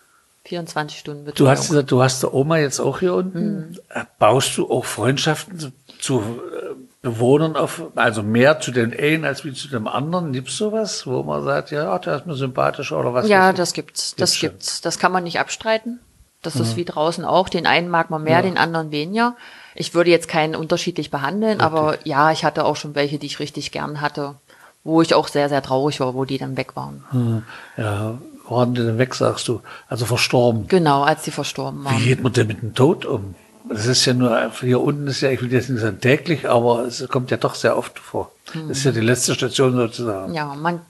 24 0.45 0.99
Stunden 0.99 1.21
Du 1.25 1.31
Betreuung. 1.33 1.51
hast 1.51 1.69
gesagt, 1.69 1.91
du 1.91 2.03
hast 2.03 2.23
der 2.23 2.35
Oma 2.35 2.59
jetzt 2.59 2.81
auch 2.81 3.01
hier 3.01 3.15
unten. 3.15 3.71
Mhm. 3.71 3.77
Baust 4.19 4.57
du 4.57 4.71
auch 4.71 4.85
Freundschaften 4.85 5.73
zu, 6.01 6.21
äh, 6.21 6.75
Bewohnern 7.03 7.57
auf, 7.57 7.83
also 7.95 8.23
mehr 8.23 8.61
zu 8.61 8.73
den 8.73 8.93
einen 8.99 9.25
als 9.25 9.45
wie 9.45 9.53
zu 9.53 9.69
dem 9.69 9.87
anderen? 9.87 10.33
Gibt's 10.33 10.57
sowas, 10.57 11.07
wo 11.07 11.23
man 11.23 11.45
sagt, 11.45 11.71
ja, 11.71 11.93
ach, 11.93 12.01
der 12.01 12.17
ist 12.17 12.27
mir 12.27 12.35
sympathisch 12.35 12.93
oder 12.93 13.15
was? 13.15 13.29
Ja, 13.29 13.53
das 13.53 13.73
gibt's. 13.75 14.15
Das 14.17 14.33
Gibt's 14.33 14.41
gibt's. 14.41 14.81
Das 14.81 14.99
kann 14.99 15.13
man 15.13 15.25
nicht 15.25 15.39
abstreiten. 15.39 16.01
Das 16.43 16.57
ist 16.57 16.77
wie 16.77 16.87
draußen 16.87 17.27
auch. 17.27 17.51
Den 17.51 17.67
einen 17.67 17.91
mag 17.91 18.09
man 18.09 18.23
mehr, 18.23 18.37
Ja. 18.39 18.43
den 18.43 18.57
anderen 18.57 18.91
weniger. 18.91 19.37
Ich 19.75 19.93
würde 19.93 20.11
jetzt 20.11 20.27
keinen 20.27 20.57
unterschiedlich 20.57 21.11
behandeln, 21.11 21.61
aber 21.61 21.99
ja, 22.05 22.33
ich 22.33 22.47
hatte 22.47 22.65
auch 22.65 22.77
schon 22.77 22.95
welche, 22.95 23.19
die 23.19 23.27
ich 23.27 23.41
richtig 23.41 23.73
gern 23.73 24.01
hatte, 24.01 24.37
wo 24.85 25.03
ich 25.03 25.15
auch 25.15 25.29
sehr, 25.29 25.49
sehr 25.49 25.63
traurig 25.63 26.01
war, 26.01 26.15
wo 26.15 26.25
die 26.25 26.39
dann 26.39 26.57
weg 26.57 26.77
waren. 26.77 27.05
Hm, 27.11 27.43
Ja, 27.77 28.19
waren 28.49 28.75
die 28.75 28.83
denn 28.83 28.99
weg, 28.99 29.15
sagst 29.15 29.47
du? 29.49 29.61
Also 29.89 30.07
verstorben. 30.07 30.67
Genau, 30.69 31.03
als 31.03 31.23
die 31.23 31.31
verstorben 31.31 31.81
Wie 31.83 31.85
waren. 31.85 32.03
geht 32.05 32.23
man 32.23 32.33
denn 32.33 32.47
mit 32.49 32.63
dem 32.63 32.75
Tod 32.75 33.05
um? 33.07 33.35
Das 33.69 33.87
ist 33.87 34.05
ja 34.07 34.15
nur, 34.15 34.51
hier 34.61 34.81
unten 34.81 35.07
ist 35.07 35.21
ja, 35.21 35.31
ich 35.31 35.41
will 35.43 35.53
jetzt 35.53 35.69
nicht 35.71 35.81
sagen 35.83 36.01
täglich, 36.01 36.49
aber 36.49 36.85
es 36.87 37.07
kommt 37.09 37.31
ja 37.31 37.37
doch 37.37 37.55
sehr 37.55 37.77
oft 37.77 37.99
vor. 37.99 38.33
Das 38.69 38.79
ist 38.79 38.85
ja 38.85 38.91
die 38.91 39.01
letzte 39.01 39.35
Station 39.35 39.75
sozusagen. 39.77 40.35
Ja, 40.35 40.47
man, 40.55 40.81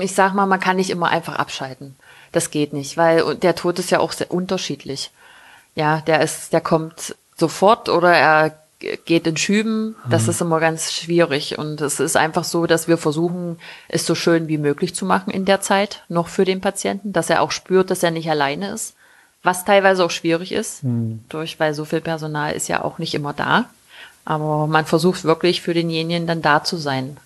ich 0.00 0.14
sag 0.14 0.34
mal, 0.34 0.46
man 0.46 0.60
kann 0.60 0.76
nicht 0.76 0.90
immer 0.90 1.08
einfach 1.08 1.34
abschalten. 1.36 1.96
Das 2.30 2.50
geht 2.50 2.72
nicht, 2.74 2.96
weil 2.96 3.34
der 3.36 3.56
Tod 3.56 3.78
ist 3.80 3.90
ja 3.90 3.98
auch 3.98 4.12
sehr 4.12 4.30
unterschiedlich. 4.30 5.10
Ja, 5.74 6.00
der 6.02 6.20
ist, 6.20 6.52
der 6.52 6.60
kommt 6.60 7.16
sofort 7.36 7.88
oder 7.88 8.12
er 8.14 8.52
geht 8.78 9.26
in 9.26 9.36
Schüben. 9.36 9.96
Das 10.08 10.28
ist 10.28 10.40
immer 10.40 10.60
ganz 10.60 10.92
schwierig. 10.92 11.58
Und 11.58 11.80
es 11.80 11.98
ist 12.00 12.16
einfach 12.16 12.44
so, 12.44 12.66
dass 12.66 12.86
wir 12.88 12.96
versuchen, 12.98 13.58
es 13.88 14.06
so 14.06 14.14
schön 14.14 14.46
wie 14.48 14.58
möglich 14.58 14.94
zu 14.94 15.04
machen 15.04 15.30
in 15.30 15.44
der 15.44 15.60
Zeit, 15.60 16.04
noch 16.08 16.28
für 16.28 16.44
den 16.44 16.60
Patienten, 16.60 17.12
dass 17.12 17.30
er 17.30 17.42
auch 17.42 17.50
spürt, 17.50 17.90
dass 17.90 18.02
er 18.02 18.10
nicht 18.10 18.30
alleine 18.30 18.70
ist. 18.70 18.94
Was 19.42 19.64
teilweise 19.64 20.04
auch 20.04 20.10
schwierig 20.10 20.52
ist, 20.52 20.80
durch, 21.28 21.58
weil 21.60 21.72
so 21.74 21.84
viel 21.84 22.00
Personal 22.00 22.52
ist 22.54 22.68
ja 22.68 22.82
auch 22.82 22.98
nicht 22.98 23.14
immer 23.14 23.32
da. 23.32 23.66
Aber 24.24 24.66
man 24.66 24.84
versucht 24.84 25.24
wirklich 25.24 25.62
für 25.62 25.74
denjenigen 25.74 26.26
dann 26.26 26.42
da 26.42 26.62
zu 26.64 26.76
sein. 26.76 27.16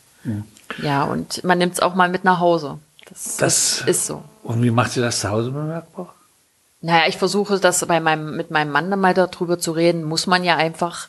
Ja, 0.82 1.04
und 1.04 1.42
man 1.44 1.58
nimmt 1.58 1.72
es 1.74 1.80
auch 1.80 1.94
mal 1.94 2.08
mit 2.08 2.24
nach 2.24 2.38
Hause. 2.38 2.78
Das, 3.08 3.36
Das- 3.38 3.78
ist, 3.80 3.88
ist 3.88 4.06
so. 4.06 4.22
Und 4.42 4.62
wie 4.62 4.70
macht 4.70 4.96
ihr 4.96 5.02
das 5.02 5.20
zu 5.20 5.28
Hause 5.30 5.50
bemerkbar? 5.50 6.14
Naja, 6.80 7.04
ich 7.08 7.16
versuche 7.16 7.58
das 7.60 7.84
bei 7.86 8.00
meinem, 8.00 8.36
mit 8.36 8.50
meinem 8.50 8.72
Mann 8.72 8.90
dann 8.90 9.00
mal 9.00 9.14
darüber 9.14 9.58
zu 9.58 9.72
reden, 9.72 10.04
muss 10.04 10.26
man 10.26 10.42
ja 10.44 10.56
einfach, 10.56 11.08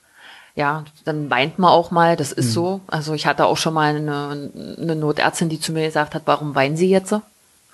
ja, 0.56 0.84
dann 1.06 1.30
weint 1.30 1.58
man 1.60 1.72
auch 1.72 1.90
mal, 1.92 2.16
das 2.16 2.32
ist 2.32 2.54
so. 2.54 2.82
Also 2.88 3.14
ich 3.14 3.26
hatte 3.26 3.46
auch 3.46 3.58
schon 3.58 3.74
mal 3.74 3.96
eine, 3.96 4.52
eine 4.80 4.96
Notärztin, 4.96 5.50
die 5.50 5.60
zu 5.60 5.72
mir 5.72 5.86
gesagt 5.88 6.14
hat, 6.16 6.24
warum 6.26 6.54
weinen 6.56 6.78
Sie 6.78 6.90
jetzt? 6.90 7.14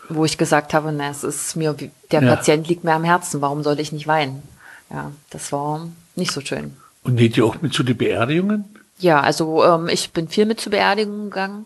Wo 0.08 0.26
ich 0.26 0.38
gesagt 0.38 0.74
habe, 0.74 0.92
na, 0.92 1.10
es 1.10 1.24
ist 1.24 1.56
mir, 1.56 1.80
wie- 1.80 1.92
der 2.12 2.24
Ja. 2.24 2.36
Patient 2.36 2.68
liegt 2.68 2.84
mir 2.84 2.94
am 2.94 3.04
Herzen, 3.04 3.42
warum 3.42 3.64
soll 3.64 3.80
ich 3.80 3.92
nicht 3.92 4.08
weinen? 4.08 4.42
Ja, 4.90 5.12
das 5.30 5.52
war 5.52 5.88
nicht 6.16 6.32
so 6.32 6.42
schön. 6.42 6.76
Und 7.04 7.18
geht 7.18 7.38
ihr 7.38 7.46
auch 7.46 7.62
mit 7.62 7.74
zu 7.74 7.84
den 7.84 7.98
Beerdigungen? 7.98 8.66
Ja, 8.98 9.20
also 9.22 9.64
ähm, 9.64 9.88
ich 9.88 10.12
bin 10.12 10.28
viel 10.28 10.46
mit 10.46 10.60
zu 10.60 10.70
Beerdigungen 10.70 11.30
gegangen. 11.30 11.66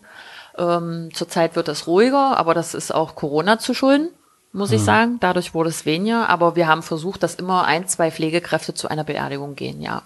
Ähm, 0.57 1.09
zurzeit 1.13 1.55
wird 1.55 1.67
es 1.67 1.87
ruhiger, 1.87 2.37
aber 2.37 2.53
das 2.53 2.73
ist 2.73 2.93
auch 2.93 3.15
Corona 3.15 3.57
zu 3.59 3.73
schulden, 3.73 4.09
muss 4.51 4.71
ich 4.71 4.81
sagen. 4.81 5.17
Dadurch 5.19 5.53
wurde 5.55 5.69
es 5.69 5.85
weniger, 5.85 6.29
aber 6.29 6.55
wir 6.55 6.67
haben 6.67 6.83
versucht, 6.83 7.23
dass 7.23 7.35
immer 7.35 7.63
ein, 7.65 7.87
zwei 7.87 8.11
Pflegekräfte 8.11 8.73
zu 8.75 8.87
einer 8.87 9.03
Beerdigung 9.03 9.55
gehen, 9.55 9.81
ja. 9.81 10.01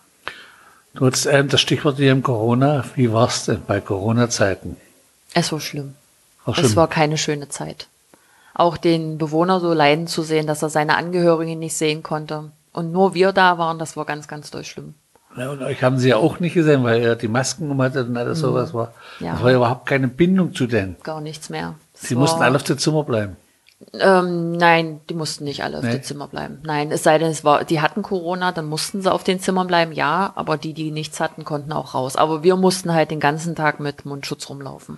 Du 0.98 1.06
hast 1.06 1.26
äh, 1.28 1.44
das 1.46 1.62
Stichwort 1.62 1.98
hier 1.98 2.12
im 2.12 2.24
Corona. 2.24 2.84
Wie 2.96 3.14
war's 3.14 3.46
denn 3.46 3.62
bei 3.66 3.80
Corona-Zeiten? 3.80 4.78
Es 5.34 5.52
war 5.52 5.60
schlimm. 5.60 5.94
War 6.46 6.54
Es 6.58 6.60
schlimm. 6.66 6.76
war 6.76 6.88
keine 6.88 7.18
schöne 7.18 7.50
Zeit. 7.50 7.88
auch 8.60 8.78
den 8.78 9.20
Bewohner 9.20 9.60
so 9.60 9.72
leiden 9.72 10.08
zu 10.08 10.24
sehen, 10.24 10.48
dass 10.48 10.64
er 10.64 10.70
seine 10.72 10.98
Angehörigen 10.98 11.60
nicht 11.60 11.78
sehen 11.78 12.02
konnte. 12.02 12.46
Und 12.74 12.92
nur 12.92 13.14
wir 13.14 13.32
da 13.32 13.60
waren, 13.60 13.78
das 13.78 13.96
war 13.96 14.06
ganz, 14.06 14.28
ganz 14.28 14.50
doll 14.50 14.64
schlimm. 14.64 14.96
Ja, 15.38 15.52
und 15.52 15.62
euch 15.62 15.84
haben 15.84 16.00
sie 16.00 16.10
ja 16.10 16.18
auch 16.18 16.40
nicht 16.40 16.56
gesehen, 16.56 16.84
weil 16.84 17.00
ihr 17.00 17.16
die 17.16 17.28
Masken 17.28 17.70
um 17.70 17.80
hattet 17.84 18.08
und 18.10 18.18
alles 18.18 18.40
sowas 18.40 18.74
war. 18.74 18.94
Mhm. 19.20 19.26
Ja. 19.28 19.34
Das 19.34 19.44
war 19.44 19.52
ja 19.52 19.58
überhaupt 19.58 19.86
keine 19.86 20.08
Bindung 20.08 20.56
zu 20.56 20.66
denen. 20.66 20.96
Gar 21.04 21.22
nichts 21.22 21.50
mehr. 21.52 21.76
Das 21.94 22.02
Sie 22.10 22.16
war, 22.16 22.22
mussten 22.22 22.42
alle 22.42 22.56
auf 22.56 22.64
dem 22.64 22.80
Zimmer 22.80 23.04
bleiben. 23.04 23.38
Ähm, 24.00 24.54
nein, 24.54 25.02
die 25.10 25.14
mussten 25.14 25.44
nicht 25.44 25.64
alle 25.64 25.78
auf 25.78 25.84
Nee. 25.84 25.92
dem 25.92 26.04
Zimmer 26.04 26.28
bleiben. 26.28 26.60
Nein, 26.64 26.92
es 26.92 27.04
sei 27.04 27.20
denn, 27.20 27.30
es 27.30 27.44
war, 27.44 27.64
die 27.64 27.80
hatten 27.80 28.02
Corona, 28.02 28.52
dann 28.52 28.66
mussten 28.66 29.02
sie 29.04 29.12
auf 29.12 29.24
den 29.24 29.40
Zimmern 29.40 29.68
bleiben, 29.68 29.92
ja, 29.92 30.34
aber 30.36 30.58
die, 30.58 30.74
die 30.74 30.90
nichts 30.92 31.20
hatten, 31.20 31.46
konnten 31.46 31.72
auch 31.72 31.94
raus. 31.94 32.16
Aber 32.16 32.42
wir 32.44 32.56
mussten 32.56 32.94
halt 32.94 33.12
den 33.12 33.20
ganzen 33.20 33.56
Tag 33.56 33.80
mit 33.80 34.06
Mundschutz 34.06 34.50
rumlaufen. 34.50 34.98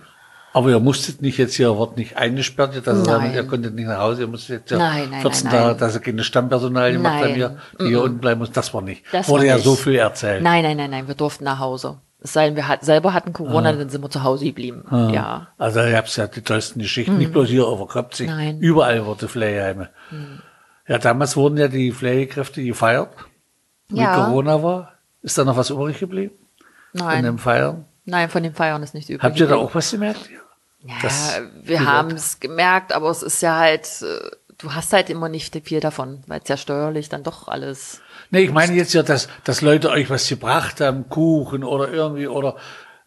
Aber 0.52 0.70
ihr 0.70 0.80
musstet 0.80 1.22
nicht 1.22 1.38
jetzt 1.38 1.54
hier, 1.54 1.78
wart 1.78 1.96
nicht 1.96 2.16
eingesperrt, 2.16 2.74
dass 2.84 2.98
ihr, 2.98 3.04
sagen, 3.04 3.32
ihr 3.34 3.44
konntet 3.46 3.74
nicht 3.74 3.86
nach 3.86 4.00
Hause, 4.00 4.22
ihr 4.22 4.26
musstet 4.28 4.60
jetzt 4.62 4.70
ja 4.70 4.78
Nein, 4.78 5.08
nein, 5.10 5.20
14 5.20 5.44
nein, 5.48 5.56
Tage, 5.60 5.78
dass 5.78 5.94
ihr 5.94 6.00
keine 6.00 6.24
Stammpersonal 6.24 6.92
gemacht 6.92 7.14
Nein. 7.20 7.22
haben, 7.24 7.34
hier, 7.34 7.56
die 7.78 7.86
hier 7.86 8.02
unten 8.02 8.18
bleiben 8.18 8.40
muss, 8.40 8.50
das 8.50 8.74
war 8.74 8.82
nicht. 8.82 9.04
Das 9.12 9.28
Wurde 9.28 9.46
ja 9.46 9.54
nicht. 9.56 9.64
so 9.64 9.76
viel 9.76 9.94
erzählt. 9.96 10.42
Nein, 10.42 10.64
nein, 10.64 10.76
nein, 10.76 10.90
nein, 10.90 11.06
wir 11.06 11.14
durften 11.14 11.44
nach 11.44 11.60
Hause. 11.60 11.98
Es 12.22 12.32
sei 12.34 12.46
denn, 12.46 12.56
wir 12.56 12.68
hat, 12.68 12.84
selber 12.84 13.14
hatten 13.14 13.32
Corona, 13.32 13.72
dann 13.72 13.88
sind 13.88 14.02
wir 14.02 14.10
zu 14.10 14.22
Hause 14.22 14.44
geblieben. 14.44 14.84
Ja. 15.12 15.48
Also 15.56 15.80
ihr 15.80 15.96
habt 15.96 16.14
ja 16.16 16.26
die 16.26 16.42
tollsten 16.42 16.80
Geschichten, 16.80 17.16
nicht 17.18 17.32
bloß 17.32 17.48
hier 17.48 17.66
auf 17.66 17.78
der 17.78 17.86
Mhm. 18.26 18.26
Nein. 18.26 18.58
Überall 18.60 19.06
wurde 19.06 19.26
Pflegeheime. 19.28 19.88
Ja, 20.86 20.98
damals 20.98 21.36
wurden 21.36 21.56
ja 21.56 21.68
die 21.68 21.92
Pflegekräfte 21.92 22.62
gefeiert, 22.62 23.10
wie 23.88 24.00
Ja. 24.00 24.24
Corona 24.26 24.62
war. 24.62 24.92
Ist 25.22 25.38
da 25.38 25.44
noch 25.44 25.56
was 25.56 25.70
übrig 25.70 25.98
geblieben 25.98 26.34
in 26.92 27.00
Nein, 27.00 27.24
dem 27.24 27.38
Feiern? 27.38 27.84
nein, 28.04 28.28
von 28.28 28.42
den 28.42 28.54
Feiern 28.54 28.82
ist 28.82 28.94
nicht 28.94 29.08
übrig. 29.08 29.22
Habt 29.22 29.38
ihr 29.40 29.46
da 29.46 29.56
auch 29.56 29.74
was 29.74 29.90
gemerkt? 29.90 30.28
Ja, 30.82 30.94
Das- 31.02 31.40
wir 31.62 31.84
haben 31.86 32.10
es 32.10 32.40
gemerkt, 32.40 32.92
aber 32.92 33.10
es 33.10 33.22
ist 33.22 33.40
ja 33.42 33.56
halt, 33.58 33.86
äh, 34.02 34.30
du 34.58 34.74
hast 34.74 34.92
halt 34.92 35.08
immer 35.10 35.28
nicht 35.28 35.54
viel 35.66 35.80
davon, 35.80 36.22
weil 36.26 36.40
es 36.42 36.48
ja 36.48 36.56
steuerlich 36.56 37.08
dann 37.10 37.22
doch 37.22 37.48
alles. 37.48 38.00
Nee, 38.30 38.42
ich 38.42 38.52
meine 38.52 38.72
jetzt 38.74 38.92
ja, 38.92 39.02
dass, 39.02 39.28
dass 39.44 39.60
Leute 39.60 39.90
euch 39.90 40.08
was 40.10 40.28
gebracht 40.28 40.80
haben, 40.80 41.08
Kuchen 41.08 41.64
oder 41.64 41.90
irgendwie, 41.90 42.28
oder 42.28 42.56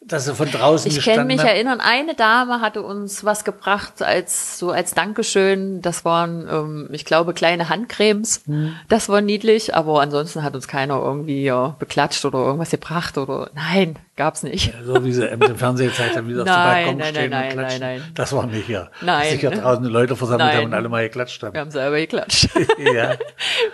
dass 0.05 0.25
sie 0.25 0.35
von 0.35 0.49
draußen 0.51 0.91
Ich 0.91 1.03
kann 1.03 1.27
mich 1.27 1.39
haben. 1.39 1.47
erinnern, 1.47 1.79
eine 1.79 2.13
Dame 2.13 2.61
hatte 2.61 2.81
uns 2.81 3.23
was 3.23 3.43
gebracht 3.43 4.01
als 4.01 4.59
so 4.59 4.71
als 4.71 4.93
Dankeschön. 4.93 5.81
Das 5.81 6.03
waren, 6.03 6.47
ähm, 6.49 6.89
ich 6.91 7.05
glaube, 7.05 7.33
kleine 7.33 7.69
Handcremes. 7.69 8.41
Hm. 8.45 8.75
Das 8.89 9.09
war 9.09 9.21
niedlich, 9.21 9.75
aber 9.75 10.01
ansonsten 10.01 10.43
hat 10.43 10.55
uns 10.55 10.67
keiner 10.67 11.01
irgendwie 11.01 11.43
ja, 11.43 11.75
beklatscht 11.79 12.25
oder 12.25 12.39
irgendwas 12.39 12.71
gebracht 12.71 13.17
oder 13.17 13.49
nein, 13.55 13.97
gab's 14.15 14.43
nicht. 14.43 14.73
So 14.85 15.03
wie 15.03 15.11
sie 15.11 15.25
im 15.25 15.41
Fernsehen 15.57 15.89
gezeigt 15.89 16.15
haben, 16.15 16.27
wie 16.27 16.33
sie 16.33 16.41
auf 16.41 16.45
dem 16.45 16.53
Balkon 16.53 16.97
nein, 16.97 17.13
stehen 17.13 17.29
nein, 17.31 17.49
und 17.51 17.55
nein, 17.55 17.57
klatschen. 17.57 17.79
nein, 17.81 17.99
nein. 17.99 18.11
Das 18.13 18.33
war 18.33 18.45
nicht 18.45 18.65
hier. 18.65 18.91
Nein. 19.01 19.21
Dass 19.21 19.31
sich 19.31 19.41
ja 19.41 19.49
draußen 19.49 19.85
Leute 19.85 20.15
versammelt 20.15 20.47
Nein. 20.49 20.57
haben 20.57 20.65
und 20.65 20.73
alle 20.73 20.89
mal 20.89 21.03
geklatscht 21.03 21.41
haben. 21.43 21.53
Wir 21.53 21.61
haben 21.61 21.71
selber 21.71 21.97
geklatscht. 21.97 22.49
ja. 22.93 23.15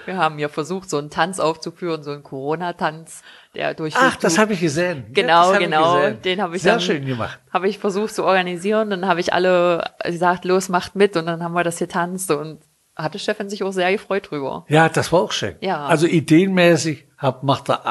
Wir 0.05 0.17
haben 0.17 0.39
ja 0.39 0.47
versucht, 0.49 0.89
so 0.89 0.97
einen 0.97 1.09
Tanz 1.09 1.39
aufzuführen, 1.39 2.03
so 2.03 2.11
einen 2.11 2.23
Corona-Tanz, 2.23 3.21
der 3.55 3.73
durch 3.73 3.95
Ach, 3.97 4.15
das 4.15 4.33
YouTube- 4.33 4.41
habe 4.41 4.53
ich 4.53 4.59
gesehen. 4.61 5.03
Ja, 5.07 5.13
Genau, 5.13 5.27
das 5.27 5.47
hab 5.47 5.59
ich 5.61 5.65
genau. 5.65 5.95
gesehen. 5.95 6.21
Den 6.21 6.41
habe 6.41 6.55
ich 6.55 6.61
Sehr 6.61 6.71
dann, 6.73 6.81
schön 6.81 7.05
gemacht. 7.05 7.39
Habe 7.51 7.67
ich 7.67 7.79
versucht 7.79 8.13
zu 8.15 8.23
organisieren. 8.23 8.89
Dann 8.89 9.05
habe 9.07 9.19
ich 9.19 9.33
alle 9.33 9.83
gesagt, 10.03 10.45
los, 10.45 10.69
macht 10.69 10.95
mit. 10.95 11.15
Und 11.17 11.25
dann 11.25 11.43
haben 11.43 11.53
wir 11.53 11.63
das 11.63 11.79
getanzt 11.79 12.31
und 12.31 12.59
hatte 12.95 13.17
Stefan 13.19 13.49
sich 13.49 13.63
auch 13.63 13.71
sehr 13.71 13.91
gefreut 13.91 14.29
drüber. 14.31 14.65
Ja, 14.67 14.89
das 14.89 15.11
war 15.11 15.21
auch 15.21 15.31
schön. 15.31 15.55
Ja. 15.61 15.85
Also 15.85 16.05
ideenmäßig 16.05 17.05
hab, 17.19 17.43
macht 17.43 17.69
er 17.69 17.83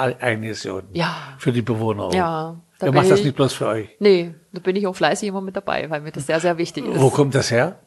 hier 0.63 0.75
unten. 0.75 0.95
Ja. 0.97 1.15
Für 1.39 1.53
die 1.53 1.63
Bewohner 1.63 2.05
auch. 2.05 2.15
Ja, 2.15 2.57
da 2.81 2.87
Er 2.87 2.93
macht 2.93 3.11
das 3.11 3.21
ich- 3.21 3.27
nicht 3.27 3.37
bloß 3.37 3.53
für 3.53 3.67
euch. 3.69 3.89
Nee, 4.01 4.35
da 4.53 4.61
bin 4.61 4.75
ich 4.75 4.87
auch 4.87 4.97
fleißig 4.97 5.29
immer 5.29 5.41
mit 5.41 5.55
dabei, 5.55 5.89
weil 5.91 6.01
mir 6.01 6.11
das 6.13 6.27
sehr, 6.27 6.41
sehr 6.41 6.59
wichtig 6.59 6.85
ist, 6.87 7.01
Wo 7.01 7.11
kommt 7.11 7.35
das 7.35 7.51
her? 7.51 7.79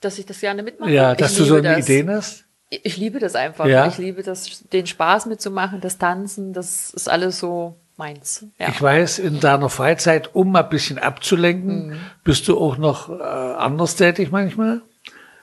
dass 0.00 0.18
ich 0.18 0.26
das 0.26 0.40
gerne 0.40 0.62
mitmache. 0.62 0.90
Ja, 0.90 1.12
ich 1.12 1.18
dass 1.18 1.34
du 1.34 1.44
so 1.44 1.56
eine 1.56 1.76
das. 1.76 1.88
Ideen 1.88 2.10
hast? 2.10 2.44
Ich 2.70 2.84
ich 2.84 2.96
liebe 2.96 3.18
das 3.20 3.34
einfach. 3.34 3.66
Ja. 3.66 3.86
Ich 3.86 3.98
liebe 3.98 4.22
das, 4.22 4.68
den 4.68 4.86
Spaß 4.86 5.26
mitzumachen, 5.26 5.80
das 5.80 5.96
Tanzen, 5.98 6.52
das 6.52 6.90
ist 6.90 7.08
alles 7.08 7.38
so 7.38 7.76
meins. 7.96 8.46
Ja. 8.58 8.68
Ich 8.68 8.82
weiß, 8.82 9.18
in 9.20 9.40
deiner 9.40 9.68
Freizeit, 9.70 10.34
um 10.34 10.52
mal 10.52 10.64
ein 10.64 10.68
bisschen 10.68 10.98
abzulenken, 10.98 11.88
Mhm. 11.90 11.96
bist 12.24 12.48
du 12.48 12.58
auch 12.58 12.76
noch 12.76 13.08
äh, 13.08 13.22
anders 13.22 13.96
tätig 13.96 14.30
manchmal? 14.30 14.82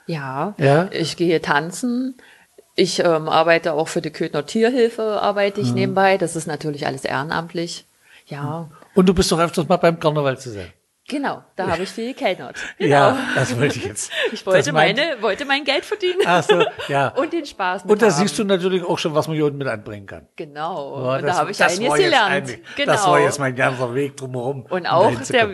Ja, 0.06 0.54
Ja? 0.58 0.88
ich 0.92 1.16
gehe 1.16 1.40
tanzen. 1.40 2.16
Ich 2.74 3.00
ähm, 3.00 3.28
arbeite 3.28 3.74
auch 3.74 3.88
für 3.88 4.00
die 4.00 4.10
Köthner 4.10 4.46
Tierhilfe, 4.46 5.20
arbeite 5.20 5.60
Mhm. 5.60 5.66
ich 5.66 5.72
nebenbei. 5.74 6.16
Das 6.18 6.36
ist 6.36 6.46
natürlich 6.46 6.86
alles 6.86 7.04
ehrenamtlich. 7.04 7.84
Ja, 8.26 8.70
Und 8.94 9.06
du 9.08 9.14
bist 9.14 9.30
doch 9.32 9.38
öfters 9.40 9.68
mal 9.68 9.76
beim 9.78 9.98
Karneval 9.98 10.38
zu 10.38 10.50
sein. 10.50 10.72
genau, 11.08 11.42
da 11.56 11.66
habe 11.66 11.82
ich 11.82 11.90
viel 11.90 12.14
gekellnert. 12.14 12.56
Genau. 12.78 12.90
Ja, 12.90 13.18
das 13.34 13.58
wollte 13.58 13.76
ich 13.78 13.84
jetzt. 13.84 14.10
Ich 14.32 14.46
wollte, 14.46 14.60
Das 14.66 14.72
meint- 14.72 14.96
meine, 14.96 15.20
wollte 15.20 15.44
mein 15.44 15.64
Geld 15.64 15.84
verdienen. 15.84 16.20
Ach 16.24 16.42
so, 16.42 16.64
ja. 16.88 17.08
Und 17.16 17.32
den 17.32 17.44
Spaß 17.44 17.84
mit 17.84 17.92
Und 17.92 18.00
da 18.00 18.06
haben. 18.06 18.14
siehst 18.14 18.38
du 18.38 18.44
natürlich 18.44 18.82
auch 18.84 18.98
schon, 18.98 19.12
was 19.14 19.26
man 19.26 19.36
hier 19.36 19.44
unten 19.44 19.58
mit 19.58 19.66
anbringen 19.68 20.06
kann. 20.06 20.28
Genau, 20.36 21.02
Ja, 21.04 21.16
und 21.16 21.22
das- 21.24 21.34
da 21.36 21.40
habe 21.40 21.50
ich 21.50 21.62
einiges 21.62 21.94
gelernt. 21.94 22.48
ein- 22.50 22.58
genau. 22.76 22.92
Das 22.92 23.06
war 23.06 23.20
jetzt 23.20 23.38
mein 23.40 23.54
ganzer 23.56 23.94
Weg 23.94 24.16
drumherum. 24.16 24.62
Und 24.70 24.80
um 24.82 24.86
auch 24.86 25.20
zu 25.20 25.32
der. 25.32 25.50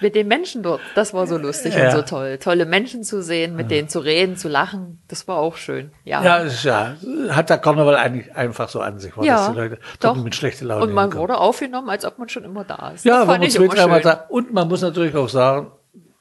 Mit 0.00 0.14
den 0.14 0.28
Menschen 0.28 0.62
dort, 0.62 0.80
das 0.94 1.12
war 1.12 1.26
so 1.26 1.36
lustig 1.38 1.74
Ja. 1.74 1.86
und 1.86 1.90
so 1.92 2.02
toll. 2.02 2.38
Tolle 2.38 2.66
Menschen 2.66 3.02
zu 3.02 3.22
sehen, 3.22 3.56
mit 3.56 3.70
denen 3.70 3.88
zu 3.88 3.98
reden, 3.98 4.36
zu 4.36 4.48
lachen, 4.48 5.02
das 5.08 5.26
war 5.26 5.38
auch 5.38 5.56
schön. 5.56 5.90
Ja, 6.04 6.22
Ja, 6.22 6.36
ist 6.38 6.62
ja, 6.64 6.94
hat 7.30 7.50
der 7.50 7.58
Karneval 7.58 7.96
eigentlich 7.96 8.34
einfach 8.34 8.68
so 8.68 8.80
an 8.80 8.98
sich, 8.98 9.16
war, 9.16 9.24
dass 9.24 9.50
die 9.50 9.56
Leute 9.56 9.78
doch. 10.00 10.16
mit 10.16 10.34
schlechter 10.34 10.66
Laune 10.66 10.84
Und 10.84 10.92
man 10.92 11.04
hinkommen. 11.06 11.22
wurde 11.28 11.38
aufgenommen, 11.38 11.88
als 11.90 12.04
ob 12.04 12.18
man 12.18 12.28
schon 12.28 12.44
immer 12.44 12.64
da 12.64 12.90
ist. 12.94 13.04
Ja, 13.04 13.20
das 13.24 13.28
wenn 13.28 13.40
man 13.40 13.50
zwei, 13.50 13.64
immer 13.64 13.74
dreimal 13.74 14.00
da. 14.00 14.24
Und 14.28 14.52
man 14.52 14.68
muss 14.68 14.82
natürlich 14.82 15.14
auch 15.16 15.28
sagen, 15.28 15.72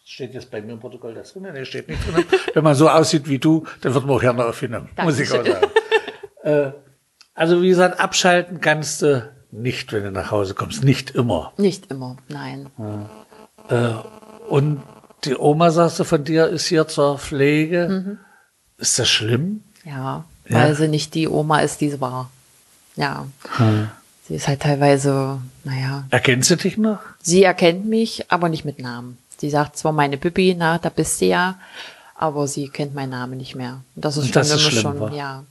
steht 0.05 0.33
jetzt 0.33 0.49
bei 0.49 0.61
mir 0.61 0.73
im 0.73 0.79
Protokoll 0.79 1.13
das 1.13 1.33
drin? 1.33 1.47
Nee, 1.53 1.65
steht 1.65 1.87
nicht 1.87 1.99
drin. 2.07 2.25
wenn 2.53 2.63
man 2.63 2.73
so 2.75 2.89
aussieht 2.89 3.27
wie 3.29 3.37
du, 3.39 3.65
dann 3.81 3.93
wird 3.93 4.05
man 4.05 4.15
auch 4.15 4.21
gerne 4.21 4.45
aufgenommen. 4.45 4.89
Muss 5.03 5.19
ich 5.19 5.31
auch 5.31 5.45
sagen. 5.45 5.67
äh, 6.43 6.71
also 7.35 7.61
wie 7.61 7.69
gesagt, 7.69 7.99
abschalten 7.99 8.59
kannst 8.61 9.01
du 9.03 9.29
nicht, 9.51 9.93
wenn 9.93 10.03
du 10.03 10.11
nach 10.11 10.31
Hause 10.31 10.55
kommst. 10.55 10.83
Nicht 10.83 11.11
immer. 11.11 11.53
Nicht 11.57 11.91
immer, 11.91 12.17
nein. 12.27 12.69
Und 14.49 14.81
die 15.23 15.35
Oma, 15.37 15.71
sagst 15.71 15.99
du 15.99 16.03
von 16.03 16.23
dir, 16.23 16.47
ist 16.47 16.67
hier 16.67 16.87
zur 16.87 17.17
Pflege. 17.19 17.87
Mhm. 17.89 18.17
Ist 18.77 18.99
das 18.99 19.09
schlimm? 19.09 19.63
Ja, 19.83 20.23
Ja. 20.47 20.55
weil 20.59 20.75
sie 20.75 20.87
nicht 20.87 21.13
die 21.15 21.27
Oma 21.27 21.59
ist, 21.59 21.81
die 21.81 21.89
sie 21.89 21.99
war. 22.01 22.29
Ja. 22.95 23.27
Hm. 23.57 23.89
Sie 24.27 24.35
ist 24.35 24.47
halt 24.47 24.61
teilweise, 24.61 25.39
naja, 25.63 26.05
Erkennst 26.09 26.49
du 26.51 26.55
dich 26.57 26.77
noch? 26.77 26.99
sie 27.21 27.43
erkennt 27.43 27.85
mich, 27.85 28.29
aber 28.31 28.49
nicht 28.49 28.65
mit 28.65 28.79
Namen. 28.79 29.17
Sie 29.37 29.49
sagt 29.49 29.77
zwar 29.77 29.91
meine 29.93 30.17
Bibi, 30.17 30.55
na, 30.57 30.77
da 30.79 30.89
bist 30.89 31.21
du 31.21 31.25
ja, 31.25 31.57
aber 32.15 32.47
sie 32.47 32.67
kennt 32.69 32.93
meinen 32.95 33.11
Namen 33.11 33.37
nicht 33.37 33.55
mehr. 33.55 33.81
Und 33.95 34.03
das 34.05 34.17
ist 34.17 34.23
Und 34.25 34.33
schon 34.33 34.41
das 34.41 34.51
ist 34.51 34.61
schlimm, 34.61 34.81
schon, 34.81 34.99
wa? 34.99 35.11
ja. 35.11 35.43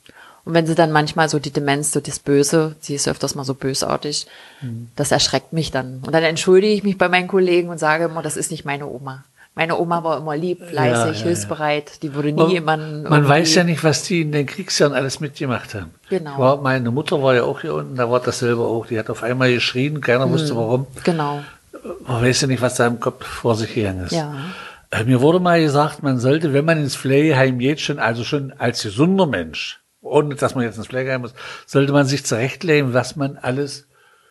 Und 0.47 0.55
wenn 0.55 0.67
sie 0.67 0.75
dann 0.77 0.93
manchmal 0.93 1.29
so 1.29 1.39
die 1.39 1.51
Demenz, 1.51 1.93
so 1.93 2.01
das 2.01 2.19
Böse, 2.21 2.77
sie 2.81 2.95
ist 2.95 3.09
öfters 3.09 3.35
mal 3.35 3.45
so 3.45 3.53
bösartig, 3.55 4.27
Hm. 4.61 4.89
das 4.97 5.11
erschreckt 5.13 5.53
mich 5.53 5.71
dann. 5.73 6.01
Und 6.07 6.15
dann 6.15 6.23
entschuldige 6.23 6.73
ich 6.73 6.83
mich 6.85 6.97
bei 6.97 7.09
meinen 7.11 7.29
Kollegen 7.29 7.69
und 7.69 7.79
sage 7.79 8.05
immer, 8.05 8.23
das 8.23 8.37
ist 8.39 8.51
nicht 8.51 8.65
meine 8.65 8.87
Oma. 8.87 9.25
Meine 9.57 9.77
Oma 9.79 10.05
war 10.05 10.19
immer 10.19 10.37
lieb, 10.37 10.59
fleißig, 10.63 10.99
Ja, 10.99 11.07
ja, 11.07 11.13
ja. 11.13 11.23
hilfsbereit, 11.25 12.03
die 12.03 12.15
würde 12.15 12.31
nie 12.31 12.53
jemanden. 12.53 13.05
Man 13.09 13.27
weiß 13.27 13.55
ja 13.55 13.65
nicht, 13.65 13.83
was 13.85 14.03
die 14.05 14.21
in 14.21 14.31
den 14.31 14.47
Kriegsjahren 14.47 14.95
alles 14.95 15.19
mitgemacht 15.19 15.75
haben. 15.75 15.91
Genau. 16.11 16.39
War, 16.39 16.57
meine 16.61 16.91
Mutter 16.91 17.23
war 17.23 17.35
ja 17.35 17.43
auch 17.45 17.61
hier 17.63 17.75
unten, 17.75 17.97
da 17.97 18.11
war 18.11 18.21
dasselbe 18.21 18.63
auch. 18.63 18.87
Die 18.87 18.99
hat 18.99 19.09
auf 19.11 19.23
einmal 19.23 19.53
geschrien, 19.53 20.01
keiner 20.03 20.31
wusste 20.31 20.55
warum. 20.55 20.87
Genau. 21.05 21.41
Man 22.07 22.23
weiß 22.23 22.43
ja 22.43 22.47
nicht, 22.49 22.61
was 22.63 22.75
da 22.77 22.87
im 22.87 23.01
Kopf 23.01 23.25
vor 23.25 23.55
sich 23.57 23.75
gegangen 23.75 24.05
ist. 24.05 24.13
Ja. 24.13 24.33
Äh, 24.91 25.05
Mir 25.05 25.21
wurde 25.23 25.41
mal 25.41 25.61
gesagt, 25.61 26.03
man 26.03 26.19
sollte, 26.21 26.53
wenn 26.53 26.65
man 26.67 26.79
ins 26.79 26.95
Pflegeheim 26.95 27.59
geht, 27.59 27.81
schon, 27.81 27.99
also 27.99 28.25
schon 28.25 28.53
als 28.59 28.83
gesunder 28.83 29.27
Mensch, 29.27 29.81
ohne 30.07 30.35
dass 30.35 30.55
man 30.55 30.65
jetzt 30.65 30.77
ins 30.79 30.87
Pflegeheim 30.89 31.21
muss, 31.23 31.35
sollte 31.67 31.93
man 31.93 32.07
sich 32.07 32.25
zurechtlegen, 32.25 32.95
was 32.95 33.17
man 33.17 33.37
alles, 33.37 33.89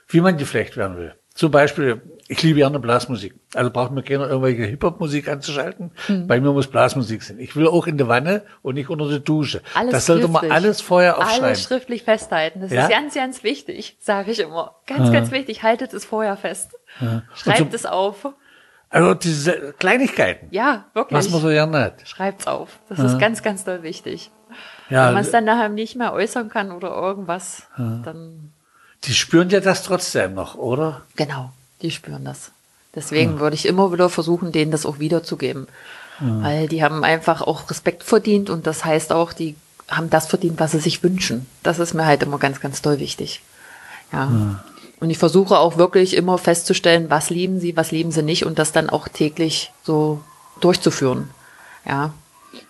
wie 0.08 0.22
man 0.22 0.38
gepflegt 0.38 0.78
werden 0.78 0.98
will. 0.98 1.14
Zum 1.34 1.52
Beispiel, 1.52 2.02
ich 2.30 2.42
liebe 2.44 2.60
gerne 2.60 2.80
Blasmusik. 2.80 3.36
Also 3.54 3.70
braucht 3.70 3.92
mir 3.92 4.04
keiner 4.04 4.30
irgendwelche 4.30 4.64
Hip-Hop-Musik 4.64 5.28
anzuschalten. 5.28 5.92
Hm. 6.08 6.28
Bei 6.28 6.40
mir 6.40 6.54
muss 6.54 6.68
Blasmusik 6.68 7.24
sein. 7.24 7.40
Ich 7.40 7.58
will 7.58 7.68
auch 7.68 7.88
in 7.88 7.98
der 7.98 8.08
Wanne 8.08 8.44
und 8.62 8.76
nicht 8.76 8.90
unter 8.90 9.10
der 9.10 9.20
Dusche. 9.20 9.62
Alles 9.74 9.92
das 9.92 10.06
sollte 10.06 10.30
man 10.30 10.36
schriftlich. 10.40 10.54
alles 10.54 10.80
vorher 10.80 11.18
aufschreiben. 11.18 11.44
Alles 11.44 11.64
schriftlich 11.64 12.04
festhalten. 12.04 12.62
Das 12.62 12.72
Ja? 12.72 12.84
ist 12.84 12.90
ganz, 12.90 13.16
ganz 13.16 13.44
wichtig, 13.44 13.98
sage 14.00 14.32
ich 14.32 14.40
immer. 14.40 14.76
Ganz, 14.88 15.12
ganz 15.12 15.32
wichtig. 15.32 15.62
Haltet 15.62 15.94
es 15.94 16.06
vorher 16.06 16.38
fest. 16.38 16.72
Schreibt 17.34 17.60
Und 17.60 17.72
so- 17.72 17.76
es 17.76 17.86
auf. 17.86 18.28
Also 18.90 19.14
diese 19.14 19.74
Kleinigkeiten, 19.78 20.48
Ja, 20.52 20.86
wirklich. 20.94 21.18
was 21.18 21.30
man 21.32 21.42
so 21.42 21.50
gerne 21.50 21.80
hat. 21.80 22.08
Schreibt's 22.08 22.48
auf. 22.48 22.80
Das 22.88 23.00
ist 23.00 23.20
ganz, 23.20 23.44
ganz 23.44 23.66
doll 23.66 23.84
wichtig. 23.84 24.32
Ja, 24.90 25.08
Wenn 25.08 25.16
man 25.16 25.24
es 25.24 25.32
dann 25.32 25.46
nachher 25.46 25.70
nicht 25.70 25.96
mehr 25.96 26.14
äußern 26.14 26.50
kann 26.50 26.72
oder 26.72 26.90
irgendwas, 26.90 27.64
dann 27.78 28.52
die 29.04 29.14
spüren 29.14 29.50
ja 29.50 29.60
das 29.60 29.84
trotzdem 29.84 30.34
noch, 30.34 30.56
oder? 30.56 31.02
genau, 31.16 31.52
die 31.82 31.92
spüren 31.92 32.26
das. 32.26 32.52
Deswegen 32.94 33.40
würde 33.40 33.56
ich 33.56 33.66
immer 33.66 33.92
wieder 33.92 34.10
versuchen, 34.10 34.52
denen 34.52 34.72
das 34.72 34.86
auch 34.86 35.00
wiederzugeben. 35.00 35.68
Weil 36.20 36.70
die 36.70 36.82
haben 36.82 37.04
einfach 37.04 37.42
auch 37.42 37.70
Respekt 37.70 38.04
verdient 38.04 38.50
und 38.50 38.66
das 38.66 38.86
heißt 38.86 39.12
auch, 39.12 39.34
die 39.34 39.56
haben 39.90 40.10
das 40.10 40.28
verdient, 40.28 40.60
was 40.60 40.72
sie 40.72 40.80
sich 40.80 41.04
wünschen. 41.04 41.46
Das 41.62 41.78
ist 41.78 41.94
mir 41.94 42.06
halt 42.06 42.24
immer 42.24 42.40
ganz, 42.40 42.62
ganz 42.62 42.82
doll 42.82 43.00
wichtig. 43.00 43.42
Ja. 44.14 44.64
Und 45.02 45.10
ich 45.10 45.18
versuche 45.18 45.58
auch 45.60 45.78
wirklich 45.78 46.16
immer 46.16 46.38
festzustellen, 46.38 47.10
was 47.10 47.30
lieben 47.30 47.60
sie, 47.60 47.76
was 47.76 47.92
lieben 47.92 48.12
sie 48.12 48.24
nicht 48.24 48.46
und 48.46 48.60
das 48.60 48.72
dann 48.72 48.90
auch 48.90 49.10
täglich 49.10 49.74
so 49.84 50.22
durchzuführen. 50.62 51.30
Ja. 51.86 52.14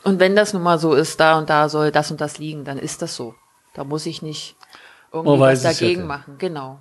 Und 0.03 0.19
wenn 0.19 0.35
das 0.35 0.53
nun 0.53 0.63
mal 0.63 0.79
so 0.79 0.93
ist, 0.93 1.19
da 1.19 1.37
und 1.37 1.49
da 1.49 1.69
soll 1.69 1.91
das 1.91 2.11
und 2.11 2.21
das 2.21 2.37
liegen, 2.37 2.63
dann 2.65 2.77
ist 2.77 3.01
das 3.01 3.15
so. 3.15 3.35
Da 3.73 3.83
muss 3.83 4.05
ich 4.05 4.21
nicht 4.21 4.55
irgendwie 5.11 5.39
was 5.39 5.63
ja 5.63 5.71
dagegen 5.71 6.01
dann. 6.01 6.07
machen. 6.07 6.35
Genau. 6.37 6.79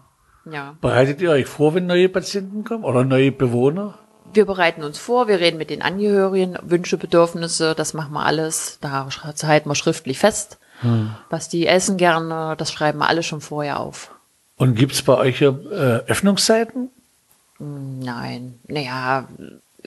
Ja. 0.51 0.77
Bereitet 0.81 1.21
ihr 1.21 1.31
euch 1.31 1.47
vor, 1.47 1.75
wenn 1.75 1.87
neue 1.87 2.09
Patienten 2.09 2.65
kommen 2.65 2.85
oder 2.85 3.05
neue 3.05 3.33
Bewohner? 3.33 3.99
Wir 4.33 4.47
bereiten 4.47 4.83
uns 4.83 4.99
vor, 4.99 5.29
wir 5.29 5.39
reden 5.39 5.59
mit 5.59 5.71
den 5.71 5.81
Angehörigen, 5.81 6.59
Wünsche, 6.63 6.99
Bedürfnisse, 6.99 7.75
das 7.75 7.95
machen 7.95 8.13
wir 8.13 8.27
alles. 8.27 8.79
Da 8.81 9.09
halten 9.45 9.69
wir 9.69 9.75
schriftlich 9.75 10.19
fest. 10.19 10.59
Hm. 10.81 11.15
Was 11.31 11.49
die 11.49 11.67
essen 11.67 11.97
gerne, 11.97 12.57
das 12.59 12.73
schreiben 12.73 12.99
wir 12.99 13.09
alle 13.09 13.23
schon 13.23 13.41
vorher 13.41 13.79
auf. 13.79 14.11
Und 14.57 14.75
gibt's 14.75 15.03
bei 15.03 15.17
euch 15.17 15.41
äh, 15.41 15.47
Öffnungszeiten? 15.47 16.91
Nein, 17.59 18.59
naja, 18.67 19.29